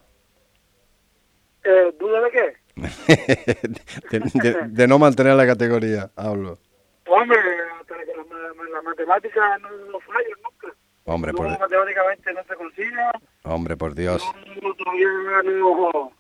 [1.65, 2.57] Eh, ¿Duda de qué?
[4.11, 6.59] de, de- de no mantener la categoría, hablo.
[7.07, 7.39] Hombre,
[7.81, 10.75] hasta que la, ma- la matemática no, no nunca.
[11.05, 13.13] Hombre, no, por, matemáticamente no se consiga,
[13.45, 14.23] hombre, por Dios,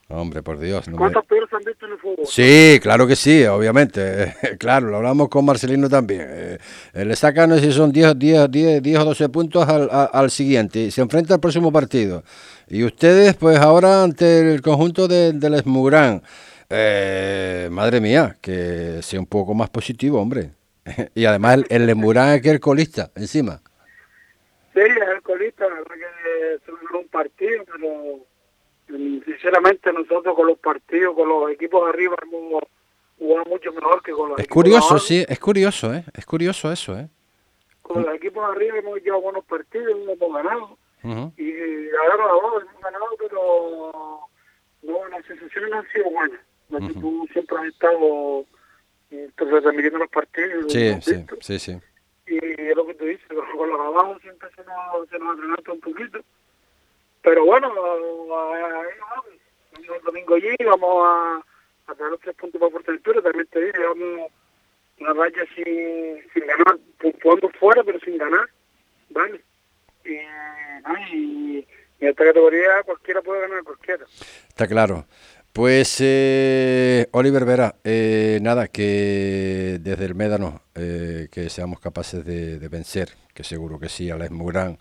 [0.08, 0.86] hombre, por Dios.
[0.88, 2.26] no me- ¿Cuántos peores han visto en el fútbol?
[2.26, 4.34] Sí, claro que sí, obviamente.
[4.58, 6.26] claro, lo hablamos con Marcelino también.
[6.28, 6.58] Eh,
[7.04, 10.04] le sacan, no sé si son 10, 10, 10, 10 o 12 puntos al, a-
[10.04, 12.24] al siguiente y se enfrenta al próximo partido.
[12.68, 16.22] Y ustedes, pues ahora ante el conjunto de, del Esmugrán,
[16.68, 20.52] eh, madre mía, que sea un poco más positivo, hombre.
[21.14, 23.60] y además el, el Esmugrán es que el colista, encima.
[24.86, 30.46] Sí, es el colista, la verdad que ganó un partido, pero mm, sinceramente nosotros con
[30.46, 32.62] los partidos, con los equipos arriba hemos
[33.18, 34.98] jugado mucho mejor que con los Es equipos curioso, abajo.
[35.06, 36.04] sí, es curioso, ¿eh?
[36.14, 37.08] Es curioso eso, ¿eh?
[37.82, 40.78] Con los equipos arriba hemos llevado buenos partidos, hemos ganado.
[41.02, 41.32] Ujú.
[41.36, 41.52] Y
[41.96, 44.20] ahora los abajo hemos ganado, pero
[44.82, 46.40] no, las sensaciones no han sido buenas.
[46.70, 47.00] Que Ujú.
[47.00, 48.44] Tú siempre has estado
[49.10, 50.72] eh, transmitiendo los partidos.
[50.72, 51.78] Sí, sí, sí, sí.
[52.30, 55.72] Y es lo que tú dices, con los abajo siempre se nos, se nos adelanta
[55.72, 56.20] un poquito.
[57.22, 59.26] Pero bueno, ahí vamos.
[59.72, 61.44] El domingo allí, vamos a,
[61.90, 64.30] a traer los tres puntos para Fuerteventura, también te digo, llevamos
[65.00, 68.48] una raya sin, ganar, puntuando fuera, pero sin ganar,
[69.10, 69.40] ¿vale?
[70.04, 70.12] Y,
[71.16, 71.66] y, y
[72.00, 74.04] en esta categoría cualquiera puede ganar cualquiera.
[74.48, 75.04] Está claro.
[75.52, 82.68] Pues, eh, Oliver Vera, eh, nada, que desde el Médano eh, que seamos capaces de,
[82.68, 84.78] vencer, que seguro que sí, a la Esmugrán,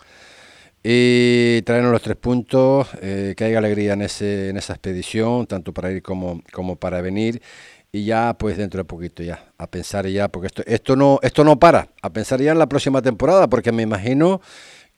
[0.83, 5.73] y traernos los tres puntos, eh, que haya alegría en, ese, en esa expedición, tanto
[5.73, 7.41] para ir como, como para venir,
[7.91, 11.43] y ya pues dentro de poquito ya, a pensar ya, porque esto, esto, no, esto
[11.43, 14.39] no para, a pensar ya en la próxima temporada, porque me imagino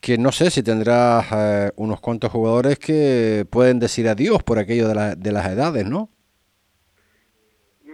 [0.02, 4.88] que no sé si tendrás eh, unos cuantos jugadores que pueden decir adiós por aquello
[4.88, 6.10] de, la- de las edades, ¿no?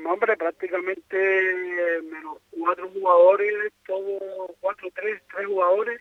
[0.09, 4.21] Hombre, prácticamente menos cuatro jugadores, todos,
[4.61, 5.99] cuatro, tres, tres jugadores,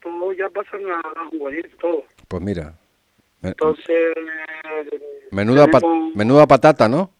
[0.00, 2.04] todos ya pasan a, a juvenil, todos.
[2.28, 2.74] Pues mira,
[3.42, 4.14] me- Entonces,
[5.32, 5.66] menuda,
[6.14, 7.10] menuda patata, ¿no?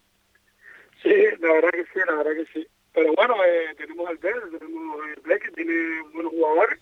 [1.03, 2.67] sí, la verdad que sí, la verdad que sí.
[2.93, 5.73] Pero bueno, eh, tenemos el verde, tenemos el Black, que tiene
[6.13, 6.79] buenos jugadores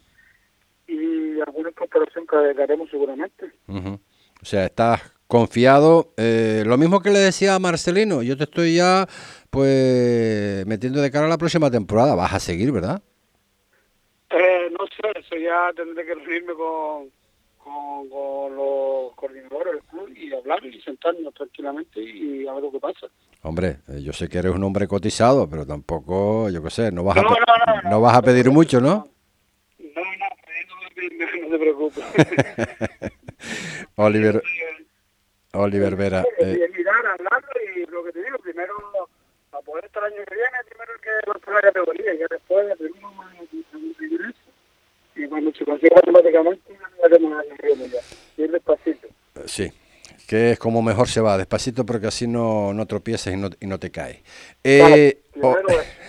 [0.88, 3.52] y alguna incorporación que, haremos seguramente.
[3.67, 6.13] O sea, estás confiado.
[6.17, 9.08] eh, lo mismo que le decía a Marcelino, yo te estoy ya
[9.50, 12.15] pues metiendo de cara a la próxima temporada.
[12.15, 13.02] Vas a seguir, ¿verdad?
[14.30, 17.10] Eh, no sé, eso ya tendré que reunirme con,
[17.58, 22.71] con, con los coordinadores del club y hablar y sentarnos tranquilamente y a ver lo
[22.71, 23.08] que pasa.
[23.43, 27.04] Hombre, eh, yo sé que eres un hombre cotizado, pero tampoco, yo qué sé, no
[27.04, 28.02] vas, a, No, pe- no, no, no no.
[28.02, 29.08] vas a pedir mucho, no,
[31.11, 32.03] no, no te preocupes.
[33.95, 34.41] Oliver,
[35.53, 36.23] Oliver Vera.
[36.39, 38.73] Eh, y mirar, hablarlo y lo que te digo, primero,
[39.51, 42.77] a poder estar el año que viene, primero que lanzar la categoría y ya después
[42.77, 43.33] tenemos más
[44.01, 44.35] ingresos.
[45.15, 48.43] Y cuando se consiga automáticamente, ya haremos el año que viene ya.
[48.43, 49.07] Ir despacito.
[49.45, 49.71] Sí,
[50.25, 53.67] que es como mejor se va, despacito porque así no, no tropiezas y no, y
[53.67, 54.23] no te caes.
[54.63, 55.67] Eh, Claro,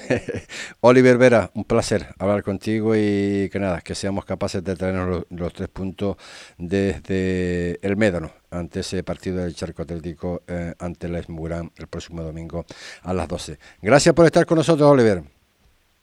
[0.80, 5.26] Oliver Vera, un placer hablar contigo y que nada, que seamos capaces de traernos los,
[5.30, 6.16] los tres puntos
[6.58, 12.22] desde el Médano ante ese partido del Charco Atlético eh, ante la Esmurán el próximo
[12.22, 12.64] domingo
[13.02, 13.58] a las 12.
[13.82, 15.22] Gracias por estar con nosotros, Oliver.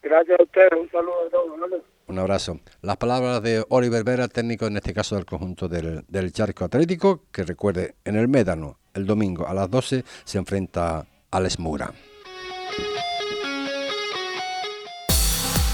[0.02, 1.84] Gracias a ustedes, un saludo a todos.
[2.08, 2.60] Un abrazo.
[2.82, 7.24] Las palabras de Oliver Vera, técnico en este caso del conjunto del, del Charco Atlético,
[7.32, 11.94] que recuerde, en el Médano, el domingo a las 12 se enfrenta al Esmura.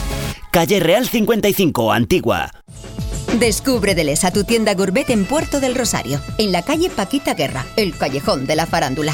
[0.51, 2.51] Calle Real 55, Antigua.
[3.39, 7.95] Descubre Delesa, tu tienda gourmet en Puerto del Rosario, en la calle Paquita Guerra, el
[7.95, 9.13] callejón de la farándula.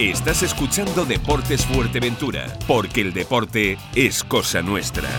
[0.00, 5.10] Estás escuchando Deportes Fuerteventura, porque el deporte es cosa nuestra.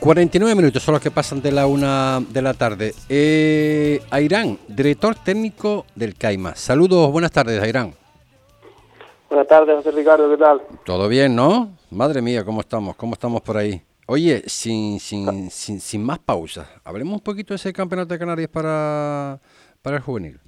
[0.00, 2.94] 49 minutos son los que pasan de la una de la tarde.
[3.10, 6.54] Eh, Airán, director técnico del CAIMA.
[6.54, 7.92] Saludos, buenas tardes, Airán.
[9.28, 10.62] Buenas tardes, José Ricardo, ¿qué tal?
[10.86, 11.76] Todo bien, ¿no?
[11.90, 12.96] Madre mía, ¿cómo estamos?
[12.96, 13.82] ¿Cómo estamos por ahí?
[14.06, 18.48] Oye, sin, sin, sin, sin más pausas, hablemos un poquito de ese campeonato de Canarias
[18.48, 19.38] para,
[19.82, 20.40] para el juvenil.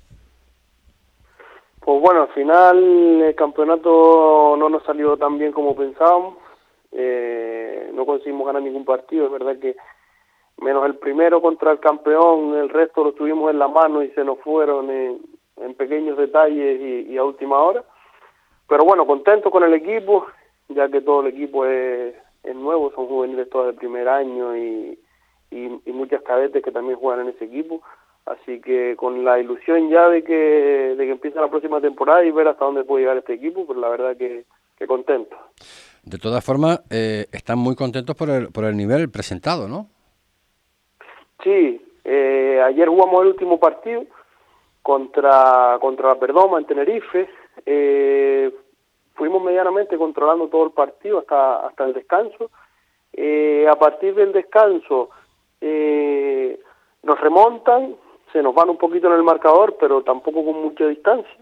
[1.84, 6.38] Pues bueno, al final el campeonato no nos salió tan bien como pensábamos.
[6.92, 9.26] Eh, no conseguimos ganar ningún partido.
[9.26, 9.76] Es verdad que
[10.62, 14.24] menos el primero contra el campeón, el resto lo tuvimos en la mano y se
[14.24, 15.20] nos fueron en,
[15.76, 17.84] pequeños detalles y, a última hora.
[18.66, 20.24] Pero bueno, contento con el equipo,
[20.68, 24.98] ya que todo el equipo es, es nuevo, son juveniles todos del primer año y,
[25.50, 27.82] y, y muchas cadetes que también juegan en ese equipo.
[28.26, 30.34] Así que con la ilusión ya de que,
[30.96, 33.78] de que empiece la próxima temporada y ver hasta dónde puede llegar este equipo, pues
[33.78, 34.44] la verdad que,
[34.78, 35.36] que contento.
[36.02, 39.88] De todas formas, eh, están muy contentos por el, por el nivel presentado, ¿no?
[41.42, 44.04] Sí, eh, ayer jugamos el último partido
[44.82, 47.28] contra, contra la Perdoma en Tenerife.
[47.66, 48.50] Eh,
[49.14, 52.50] fuimos medianamente controlando todo el partido hasta, hasta el descanso.
[53.12, 55.10] Eh, a partir del descanso
[55.60, 56.60] eh,
[57.02, 57.96] nos remontan,
[58.34, 61.38] se nos van un poquito en el marcador, pero tampoco con mucha distancia.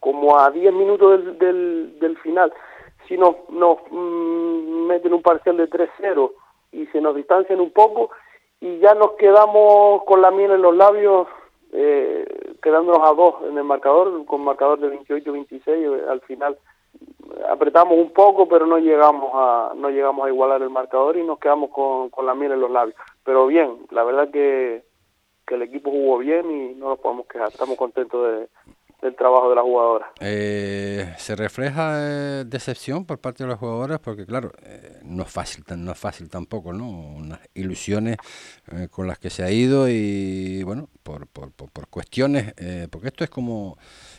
[0.00, 2.52] Como a 10 minutos del, del, del final,
[3.06, 6.32] si nos, nos mmm, meten un parcial de 3-0
[6.72, 8.10] y se nos distancian un poco,
[8.60, 11.28] y ya nos quedamos con la miel en los labios,
[11.72, 12.26] eh,
[12.60, 16.58] quedándonos a dos en el marcador, con marcador de 28-26, al final
[17.48, 21.38] apretamos un poco, pero no llegamos a no llegamos a igualar el marcador y nos
[21.38, 22.96] quedamos con, con la miel en los labios.
[23.24, 24.82] Pero bien, la verdad que,
[25.46, 27.48] que el equipo jugó bien y no nos podemos quejar.
[27.48, 28.48] Estamos contentos de,
[29.02, 30.08] del trabajo de las jugadoras.
[30.20, 34.00] Eh, ¿Se refleja eh, decepción por parte de las jugadoras?
[34.00, 36.88] Porque claro, eh, no es fácil, no es fácil tampoco, ¿no?
[36.88, 38.16] Unas ilusiones
[38.72, 42.88] eh, con las que se ha ido y bueno, por, por, por, por cuestiones, eh,
[42.90, 43.76] porque esto es como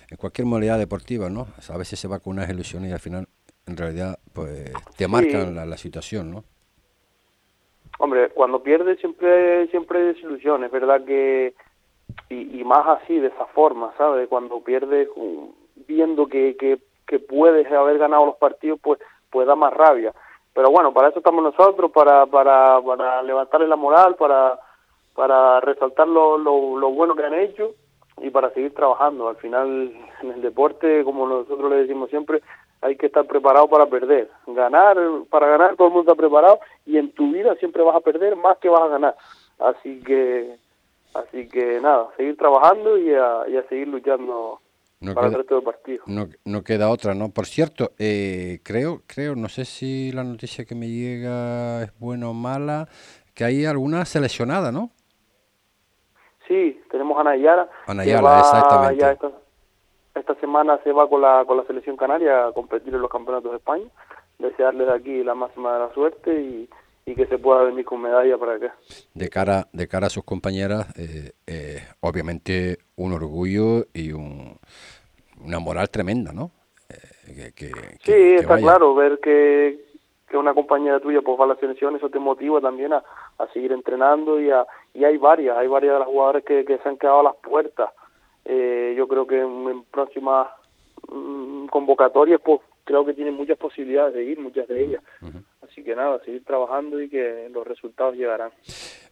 [0.09, 1.47] en cualquier modalidad deportiva, ¿no?
[1.69, 3.27] A veces se va con unas ilusiones y al final,
[3.65, 5.11] en realidad, pues te Sí.
[5.11, 6.43] marcan la, la situación, ¿no?
[7.99, 11.53] Hombre, cuando pierdes siempre siempre hay desilusión, es verdad que
[12.29, 14.27] y, más así de esa forma, ¿sabes?
[14.27, 15.51] Cuando pierdes um,
[15.88, 20.13] viendo que, que, que puedes haber ganado los partidos, pues pues da más rabia.
[20.53, 24.60] Pero bueno, para eso estamos nosotros, para para para levantarle la moral, para
[25.13, 27.73] para resaltar lo, lo, lo bueno que han hecho
[28.21, 29.27] y para seguir trabajando.
[29.27, 32.41] Al final, en el deporte, como nosotros le decimos siempre,
[32.81, 34.29] hay que estar preparado para perder.
[34.47, 34.97] Ganar,
[35.29, 38.36] para ganar todo el mundo está preparado y en tu vida siempre vas a perder
[38.36, 39.15] más que vas a ganar.
[39.59, 40.57] Así que,
[41.13, 44.59] así que nada, seguir trabajando y a, y a seguir luchando
[44.99, 46.03] No para el queda, resto del partido.
[46.07, 47.30] no, no queda otra, ¿no?
[47.30, 52.30] Por cierto, eh, creo, creo, no sé si la noticia que me llega es buena
[52.30, 52.88] o mala,
[53.34, 54.91] que hay alguna seleccionada, ¿no?
[56.47, 57.67] Sí, tenemos a Nayara.
[57.88, 59.01] Nayara, exactamente.
[59.01, 59.32] Ya esta,
[60.16, 63.51] esta, semana se va con la, con la selección canaria a competir en los campeonatos
[63.51, 63.86] de España.
[64.39, 66.70] Desearles aquí la máxima de la suerte y,
[67.05, 68.76] y que se pueda venir con medalla para acá.
[69.13, 74.57] De cara, de cara a sus compañeras, eh, eh, obviamente un orgullo y un,
[75.43, 76.51] una moral tremenda, ¿no?
[76.89, 77.72] Eh, que,
[78.03, 79.86] sí, está claro, ver que,
[80.28, 83.03] que una compañera tuya pues va a la selección, eso te motiva también a,
[83.38, 86.78] a seguir entrenando y, a, y hay varias, hay varias de las jugadoras que, que
[86.78, 87.89] se han quedado a las puertas.
[88.46, 90.48] Eh, yo creo que en, próximas
[91.10, 95.04] mm, convocatorias pues creo que tienen muchas posibilidades de ir, muchas de ellas.
[95.62, 98.52] Así que nada, seguir trabajando y que los resultados llegarán.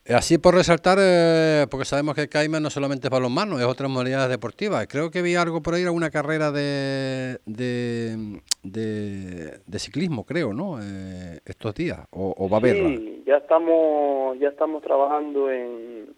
[0.06, 3.90] Eh, así por resaltar, eh, porque sabemos que Caima no solamente es balonmano, es otras
[3.90, 4.86] modalidades deportivas.
[4.88, 10.80] Creo que vi algo por ahí, alguna carrera de, de, de, ciclismo, creo, ¿no?
[10.82, 12.90] Eh, estos días, o, va a haberla.
[12.90, 16.14] Sí, ya estamos, ya estamos trabajando en,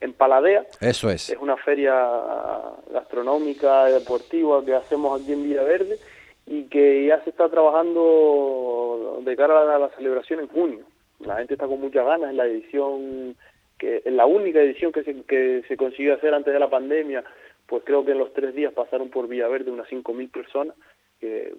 [0.00, 0.66] en Paladea.
[0.80, 1.30] Eso es.
[1.30, 1.94] Es una feria
[2.92, 5.98] gastronómica deportiva que hacemos aquí en Villaverde
[6.46, 10.84] y que ya se está trabajando de cara a la celebración en junio
[11.20, 13.36] la gente está con muchas ganas, en la edición,
[13.78, 17.24] que es la única edición que se, que se consiguió hacer antes de la pandemia,
[17.66, 20.76] pues creo que en los tres días pasaron por Villaverde unas 5.000 personas,
[21.20, 21.54] que,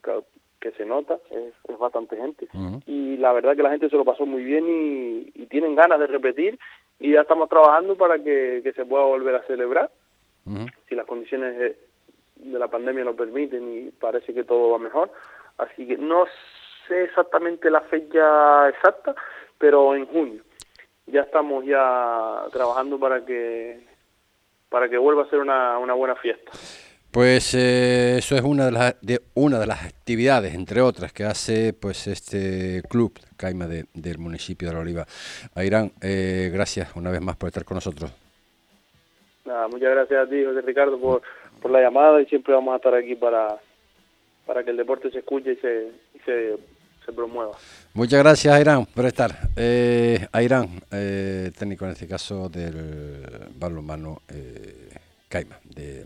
[0.60, 2.48] que se nota, es, bastante gente.
[2.86, 6.08] Y la verdad que la gente se lo pasó muy bien y, tienen ganas de
[6.08, 6.60] repetir
[7.00, 9.92] y ya estamos trabajando para que, se pueda volver a celebrar,
[10.88, 11.78] si las condiciones de,
[12.38, 15.12] de la pandemia lo permiten y parece que todo va mejor.
[15.58, 16.26] Así que no
[16.88, 19.16] sé exactamente la fecha exacta,
[19.58, 20.44] pero en junio.
[21.08, 23.86] Ya estamos ya trabajando para que
[24.70, 26.52] para que vuelva a ser una, una buena fiesta.
[27.12, 31.24] Pues eh, eso es una de las de una de las actividades, entre otras, que
[31.24, 35.06] hace pues este club Caima de, del municipio de La Oliva.
[35.56, 38.12] Airán, eh, gracias una vez más por estar con nosotros.
[39.46, 41.22] Nada, muchas gracias a ti, José Ricardo, por,
[41.62, 43.58] por la llamada y siempre vamos a estar aquí para,
[44.46, 47.54] para que el deporte se escuche y se, y se promueva.
[47.94, 49.32] Muchas gracias, Airán, por estar.
[49.56, 54.90] Eh, Airán, eh, técnico en este caso del balonmano eh,
[55.30, 56.06] Caima, de,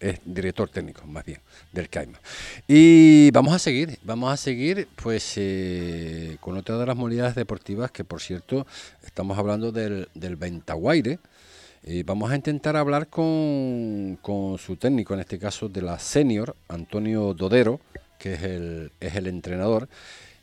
[0.00, 1.40] es director técnico más bien
[1.72, 2.18] del Caima.
[2.66, 7.90] Y vamos a seguir, vamos a seguir pues eh, con otra de las modalidades deportivas
[7.90, 8.66] que por cierto
[9.04, 11.18] estamos hablando del, del Ventaguaire.
[11.88, 16.56] Y vamos a intentar hablar con, con su técnico, en este caso de la senior,
[16.68, 17.80] Antonio Dodero,
[18.18, 19.88] que es el, es el entrenador,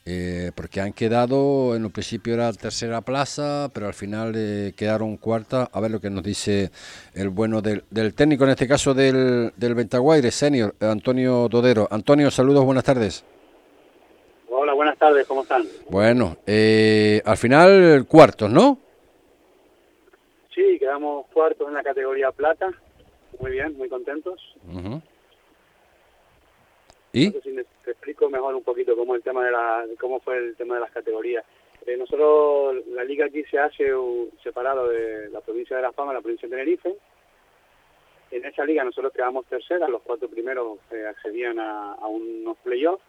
[0.06, 5.18] eh, porque han quedado, en un principio era tercera plaza, pero al final eh, quedaron
[5.18, 5.70] cuarta.
[5.72, 6.72] A ver lo que nos dice
[7.14, 11.88] el bueno del, del técnico, en este caso del, del Ventaguaire, senior, Antonio Dodero.
[11.90, 13.24] Antonio, saludos, buenas tardes.
[14.50, 15.64] Hola, buenas tardes, ¿cómo están?
[15.90, 18.78] Bueno, eh, al final cuartos, ¿no?
[20.54, 22.70] Sí, quedamos cuartos en la categoría plata.
[23.40, 24.40] Muy bien, muy contentos.
[27.12, 27.34] ¿Y?
[27.84, 30.82] Te explico mejor un poquito cómo el tema de la, cómo fue el tema de
[30.82, 31.46] las categorías.
[31.86, 33.92] Eh, nosotros, la liga aquí se hace
[34.42, 36.96] separado de la provincia de La Fama, la provincia de Tenerife.
[38.32, 43.04] En esa liga nosotros quedamos terceras, los cuatro primeros eh, accedían a, unos playoffs,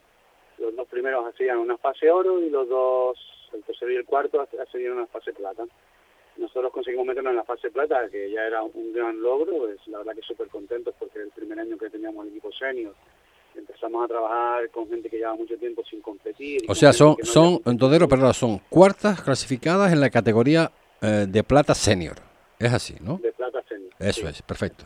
[0.58, 3.18] los dos primeros accedían a una fase oro y los dos,
[3.54, 5.64] el tercero y el cuarto, accedían a una fase plata.
[6.36, 9.98] Nosotros conseguimos meternos en la fase plata, que ya era un gran logro, pues la
[9.98, 12.92] verdad que súper contentos porque el primer año que teníamos el equipo senior
[13.56, 16.62] empezamos a trabajar con gente que lleva mucho tiempo sin competir.
[16.68, 21.74] O sea, son, son Todero, perdón, son cuartas clasificadas en la categoría eh, de plata
[21.74, 22.16] senior.
[22.58, 23.18] Es así, ¿no?
[23.18, 23.92] De plata senior.
[23.98, 24.84] Eso es, perfecto.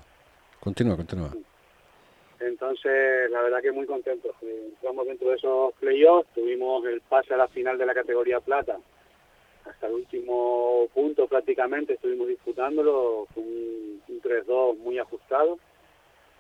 [0.61, 1.31] Continúa, continúa.
[2.41, 4.35] Entonces, la verdad que muy contentos.
[4.43, 8.79] Entramos dentro de esos playoffs, tuvimos el pase a la final de la categoría plata.
[9.65, 15.59] Hasta el último punto prácticamente estuvimos disputándolo, con un, un 3-2 muy ajustado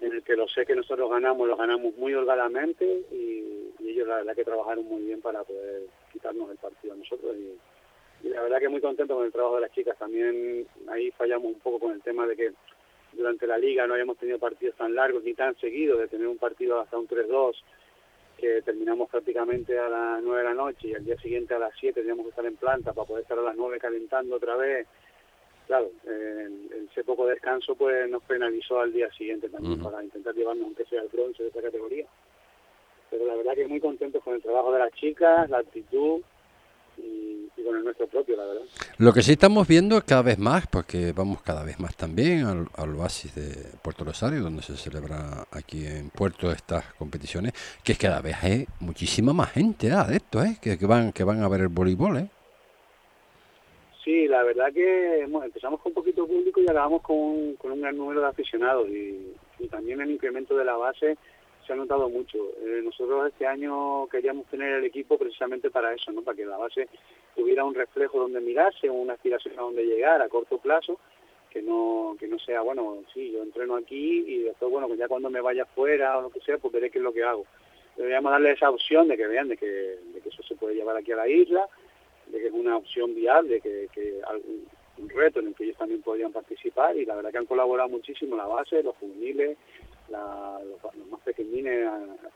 [0.00, 3.44] en el que lo sé que nosotros ganamos, lo ganamos muy holgadamente y,
[3.88, 8.26] ellos la verdad que trabajaron muy bien para poder quitarnos el partido a nosotros y,
[8.26, 9.96] y, la verdad que muy contento con el trabajo de las chicas.
[9.98, 12.52] También ahí fallamos un poco con el tema de que
[13.12, 16.36] durante la liga no habíamos tenido partidos tan largos ni tan seguidos, de tener un
[16.36, 17.54] partido hasta un 3-2
[18.36, 21.72] que terminamos prácticamente a las 9 de la noche y al día siguiente a las
[21.80, 24.86] 7 teníamos que estar en planta para poder estar a las 9 calentando otra vez
[25.68, 30.64] claro, en ese poco descanso pues nos penalizó al día siguiente también para intentar llevarnos
[30.64, 32.06] aunque sea el bronce de esta categoría.
[33.10, 36.20] Pero la verdad que muy contentos con el trabajo de las chicas, la actitud
[36.96, 38.62] y, con el nuestro propio, la verdad.
[38.98, 42.68] Lo que sí estamos viendo cada vez más, porque vamos cada vez más también al,
[42.76, 47.52] al oasis de Puerto Rosario, donde se celebra aquí en Puerto estas competiciones,
[47.84, 50.56] que es cada vez hay muchísima más gente ah, de esto, ¿eh?
[50.60, 52.16] que, que, van, que van a ver el voleibol.
[52.16, 52.28] ¿eh?
[54.08, 58.22] Sí, la verdad que empezamos con poquito público y acabamos con, con un gran número
[58.22, 59.34] de aficionados y,
[59.70, 61.18] también el incremento de la base
[61.66, 62.38] se ha notado mucho.
[62.58, 66.22] Eh, nosotros este año queríamos tener el equipo precisamente para eso, ¿no?
[66.22, 66.88] para que la base
[67.36, 70.98] tuviera un reflejo donde mirarse, una aspiración a donde llegar a corto plazo,
[71.50, 75.06] que no que no sea, bueno, sí, yo entreno aquí y después, bueno, pues ya
[75.06, 77.44] cuando me vaya fuera o lo que sea, pues veré qué es lo que hago.
[77.94, 80.96] Deberíamos darle esa opción de que vean de que, de que eso se puede llevar
[80.96, 81.68] aquí a la isla,
[82.30, 84.20] de que es una opción viable, que, que
[84.98, 87.88] un reto en el que ellos también podrían participar y la verdad que han colaborado
[87.88, 89.56] muchísimo la base, los juveniles,
[90.10, 91.88] los, más pequeñines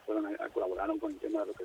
[0.07, 1.65] fueron, colaboraron con el tema de lo que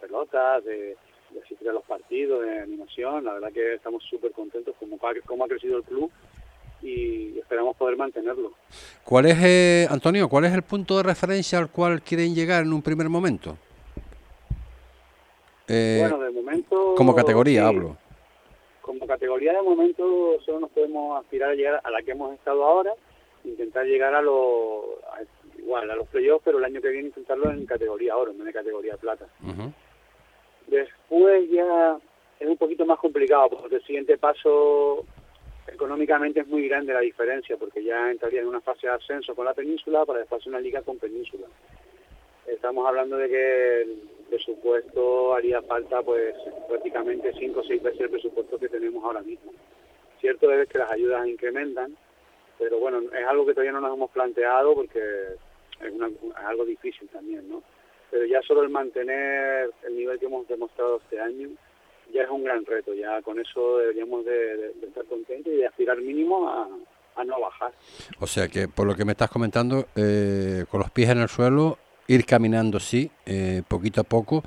[0.00, 0.96] pelotas, de,
[1.44, 5.48] asistir a los partidos, de animación, la verdad que estamos súper contentos como, como ha
[5.48, 6.10] crecido el club
[6.82, 8.52] y esperamos poder mantenerlo.
[9.04, 12.72] ¿Cuál es, eh, Antonio, cuál es el punto de referencia al cual quieren llegar en
[12.72, 13.58] un primer momento?
[15.68, 16.94] Eh, bueno, de momento...
[16.96, 17.96] Como categoría hablo.
[18.80, 22.64] Como categoría de momento solo nos podemos aspirar a llegar a la que hemos estado
[22.64, 22.94] ahora,
[23.44, 24.84] intentar llegar a los
[25.58, 28.52] igual a los playoffs, pero el año que viene intentarlo en categoría oro, no en
[28.52, 29.26] categoría plata.
[30.66, 31.98] Después ya
[32.40, 35.04] es un poquito más complicado, porque el siguiente paso
[35.66, 39.44] económicamente es muy grande la diferencia, porque ya entraría en una fase de ascenso con
[39.44, 41.46] la península para después una liga con península.
[42.46, 43.86] Estamos hablando de que
[44.28, 46.34] presupuesto haría falta pues
[46.68, 49.52] prácticamente cinco o seis veces el presupuesto que tenemos ahora mismo.
[50.20, 51.96] Cierto es que las ayudas incrementan,
[52.58, 54.98] pero bueno, es algo que todavía no nos hemos planteado porque
[55.80, 55.92] es,
[56.36, 57.62] algo difícil también, ¿no?
[58.10, 61.50] Pero ya solo el mantener el nivel que hemos demostrado este año
[62.12, 65.98] ya es un gran reto, ya con eso deberíamos de, estar contentos y de aspirar
[65.98, 66.68] mínimo a,
[67.24, 67.72] no bajar.
[68.20, 71.28] O sea que por lo que me estás comentando, eh, con los pies en el
[71.28, 71.76] suelo
[72.08, 74.42] ir caminando, sí, eh, poquito a poco.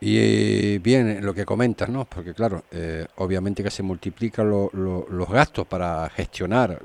[0.00, 2.04] Y eh, bien, lo que comentas, ¿no?
[2.04, 6.82] Porque claro, eh, obviamente que se multiplican los gastos para gestionar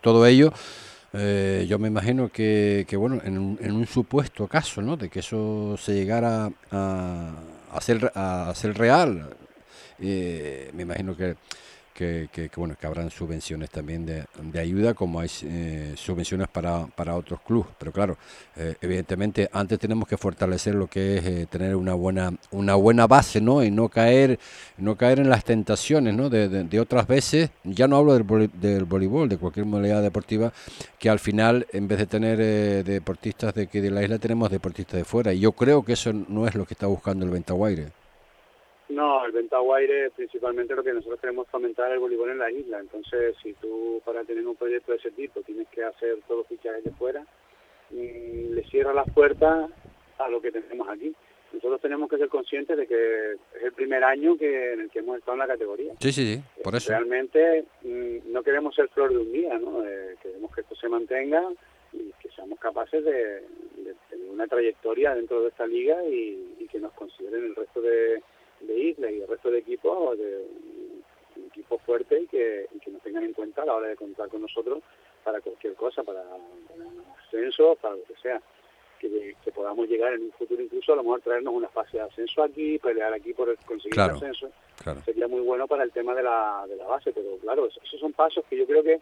[0.00, 0.52] todo ello.
[1.12, 4.96] yo me imagino que, que bueno, en un, en un, supuesto caso, ¿no?
[4.96, 7.32] De que eso se llegara a,
[7.72, 9.30] a, ser, a ser real,
[9.98, 11.36] me imagino que
[12.00, 14.24] que, bueno que habrán subvenciones también de,
[14.58, 17.70] ayuda como hay eh, subvenciones para, para otros clubes.
[17.78, 18.16] Pero claro
[18.56, 23.06] eh, evidentemente antes tenemos que fortalecer lo que es eh, tener una buena una buena
[23.06, 24.38] base no y no caer
[24.78, 28.84] no caer en las tentaciones no de, de, otras veces ya no hablo del, del
[28.84, 30.52] voleibol de cualquier modalidad deportiva
[30.98, 34.96] que al final en vez de tener deportistas de que de la isla tenemos deportistas
[34.96, 35.32] de fuera.
[35.32, 37.99] Y yo creo que eso no es lo que está buscando el Ventaguaire
[38.90, 42.80] no, el Ventaguaire principalmente lo que nosotros queremos fomentar el voleibol en la isla.
[42.80, 46.46] Entonces, si tú para tener un proyecto de ese tipo tienes que hacer todos los
[46.48, 47.22] fichajes de fuera,
[47.90, 49.70] mm, le cierra las puertas
[50.18, 51.14] a lo que tenemos aquí.
[51.52, 55.00] Nosotros tenemos que ser conscientes de que es el primer año que en el que
[55.00, 55.94] hemos estado en la categoría.
[55.98, 56.90] Sí, sí, sí, por eso.
[56.90, 59.84] Realmente mm, no queremos ser flor de un día, ¿no?
[59.84, 61.42] Eh, queremos que esto se mantenga
[61.92, 63.42] y que seamos capaces de,
[64.08, 68.22] tener una trayectoria dentro de esta liga y, y que nos consideren el resto de
[68.60, 70.46] de Isla y el resto de equipos de
[71.36, 74.28] un equipo fuerte y que, y nos tengan en cuenta a la hora de contar
[74.28, 74.82] con nosotros
[75.24, 76.22] para cualquier cosa, para,
[77.26, 78.40] ascenso, para lo que sea.
[78.98, 82.42] Que, podamos llegar en un futuro incluso a lo mejor traernos una fase de ascenso
[82.42, 84.50] aquí, pelear aquí por conseguir el ascenso.
[85.04, 88.12] Sería muy bueno para el tema de la, de la base, pero claro, esos son
[88.12, 89.00] pasos que yo creo que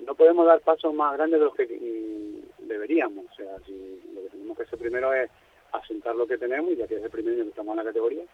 [0.00, 3.24] no podemos dar pasos más grandes de los que mm, deberíamos.
[3.30, 5.30] O sea, si lo que tenemos que hacer primero es
[5.72, 8.24] asentar lo que tenemos, ya que es el primer año que estamos en la categoría,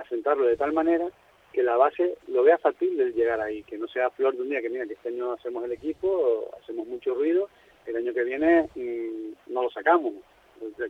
[0.00, 1.08] asentarlo de tal manera
[1.52, 4.50] que la base lo vea factible el llegar ahí, que no sea flor de un
[4.50, 7.48] día que mira que este año hacemos el equipo, hacemos mucho ruido,
[7.86, 10.14] el año que viene mm, no lo sacamos.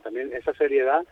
[0.02, 1.04] también esa seriedad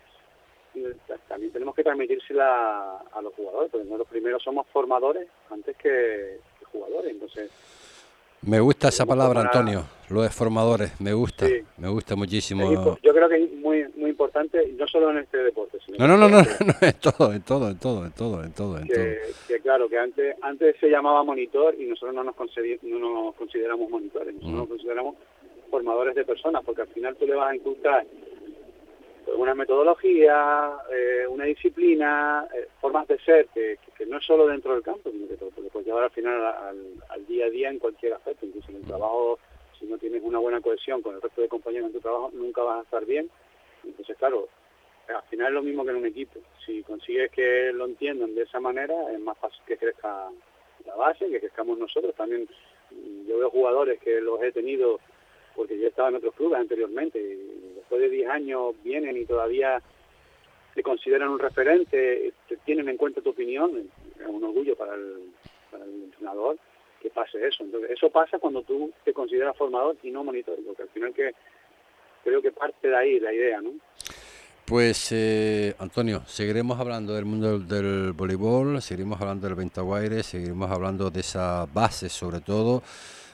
[0.75, 6.39] mm, también tenemos que transmitírsela a los jugadores, porque nosotros primero somos formadores antes que
[6.73, 7.51] jugadores, entonces
[8.45, 12.99] me gusta esa palabra, Antonio, lo de formadores, me gusta, me gusta muchísimo.
[13.01, 13.39] Yo creo que
[14.13, 17.43] importante, no solo en este deporte, sino no, no, no, no, no, en todo, en
[17.43, 19.35] todo, en todo, en todo, en todo, en que, todo.
[19.49, 22.37] Que claro, que antes antes se llamaba monitor y nosotros no nos,
[22.83, 25.17] no nos consideramos monitores, nosotros nos consideramos
[25.71, 28.07] formadores de personas, porque al final tú le vas a inculcar
[29.37, 34.83] una metodología, eh, una disciplina, eh, formas de ser, que, no es solo dentro del
[34.83, 36.45] campo, sino que te, lo puedes llevar al final
[37.09, 39.39] al, día a día en cualquier aspecto, incluso en el trabajo,
[39.79, 42.63] si no tienes una buena cohesión con el resto de compañeros en tu trabajo, nunca
[42.63, 43.31] vas a estar bien.
[43.85, 44.49] Entonces, claro,
[45.09, 46.41] al final es lo mismo que en un equipo.
[46.65, 50.31] Si consigues que lo entiendan de esa manera, es más fácil que crezca
[50.87, 52.15] la base, que crezcamos nosotros.
[52.15, 52.49] También
[53.27, 55.01] yo veo jugadores que los he tenido
[55.55, 59.83] porque yo estaba en otros clubes anteriormente y después de 10 años vienen y todavía
[60.75, 65.31] te consideran un referente, te tienen en cuenta tu opinión, es un orgullo para el,
[65.71, 66.57] para el entrenador
[67.01, 67.65] que pase eso.
[67.65, 71.33] Entonces, eso pasa cuando tú te consideras formador y no monitor, porque al final que
[72.23, 73.71] creo que parte de ahí la idea, ¿no?
[74.65, 81.11] Pues eh, Antonio, seguiremos hablando del mundo del, voleibol, seguiremos hablando del Ventaguaire, seguiremos hablando
[81.11, 82.83] de esa base sobre todo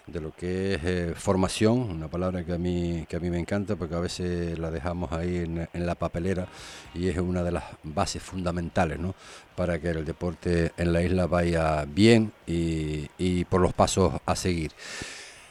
[0.06, 3.38] de lo que es eh, formación, una palabra que a mí que a mí me
[3.38, 6.48] encanta porque a veces la dejamos ahí en, en, la papelera
[6.94, 9.14] y es una de las bases fundamentales ¿no?
[9.54, 14.34] para que el deporte en la isla vaya bien y, y por los pasos a
[14.34, 14.72] seguir.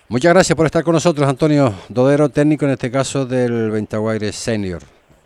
[0.10, 4.82] Muchas gracias por estar con nosotros, Antonio Dodero, técnico en este caso del Ventaguaire Senior.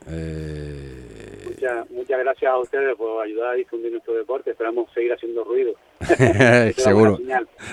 [0.10, 1.46] Eh...
[1.46, 4.50] Muchas, muchas gracias a ustedes por ayudar a difundir nuestro deporte.
[4.50, 5.74] Esperamos seguir haciendo ruido.
[6.78, 7.20] seguro,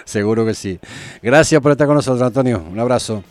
[0.05, 0.79] seguro que sí.
[1.23, 2.63] Gracias por estar con nosotros, Antonio.
[2.71, 3.25] Un abrazo.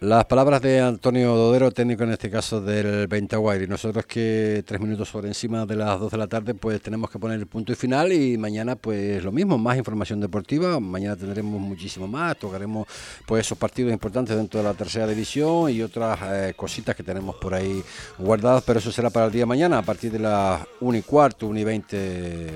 [0.00, 3.64] Las palabras de Antonio Dodero, técnico en este caso del Ventaguaire.
[3.64, 7.08] Y nosotros que tres minutos por encima de las dos de la tarde, pues tenemos
[7.08, 8.12] que poner el punto y final.
[8.12, 10.78] Y mañana, pues lo mismo, más información deportiva.
[10.80, 12.36] Mañana tendremos muchísimo más.
[12.36, 12.86] Tocaremos
[13.24, 17.36] pues esos partidos importantes dentro de la tercera división y otras eh, cositas que tenemos
[17.36, 17.82] por ahí
[18.18, 18.64] guardadas.
[18.66, 19.78] Pero eso será para el día de mañana.
[19.78, 21.96] A partir de las 1 y cuarto, 1 y 20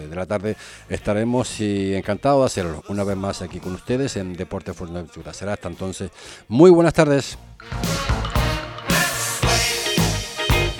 [0.09, 0.57] de la tarde,
[0.91, 5.33] estaremos y encantados de hacerlo una vez más aquí con ustedes en Deporte Fuerteventura.
[5.33, 6.11] Será hasta entonces.
[6.47, 7.31] Muy buenas tardes.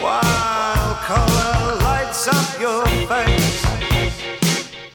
[0.01, 3.40] While color lights up your face.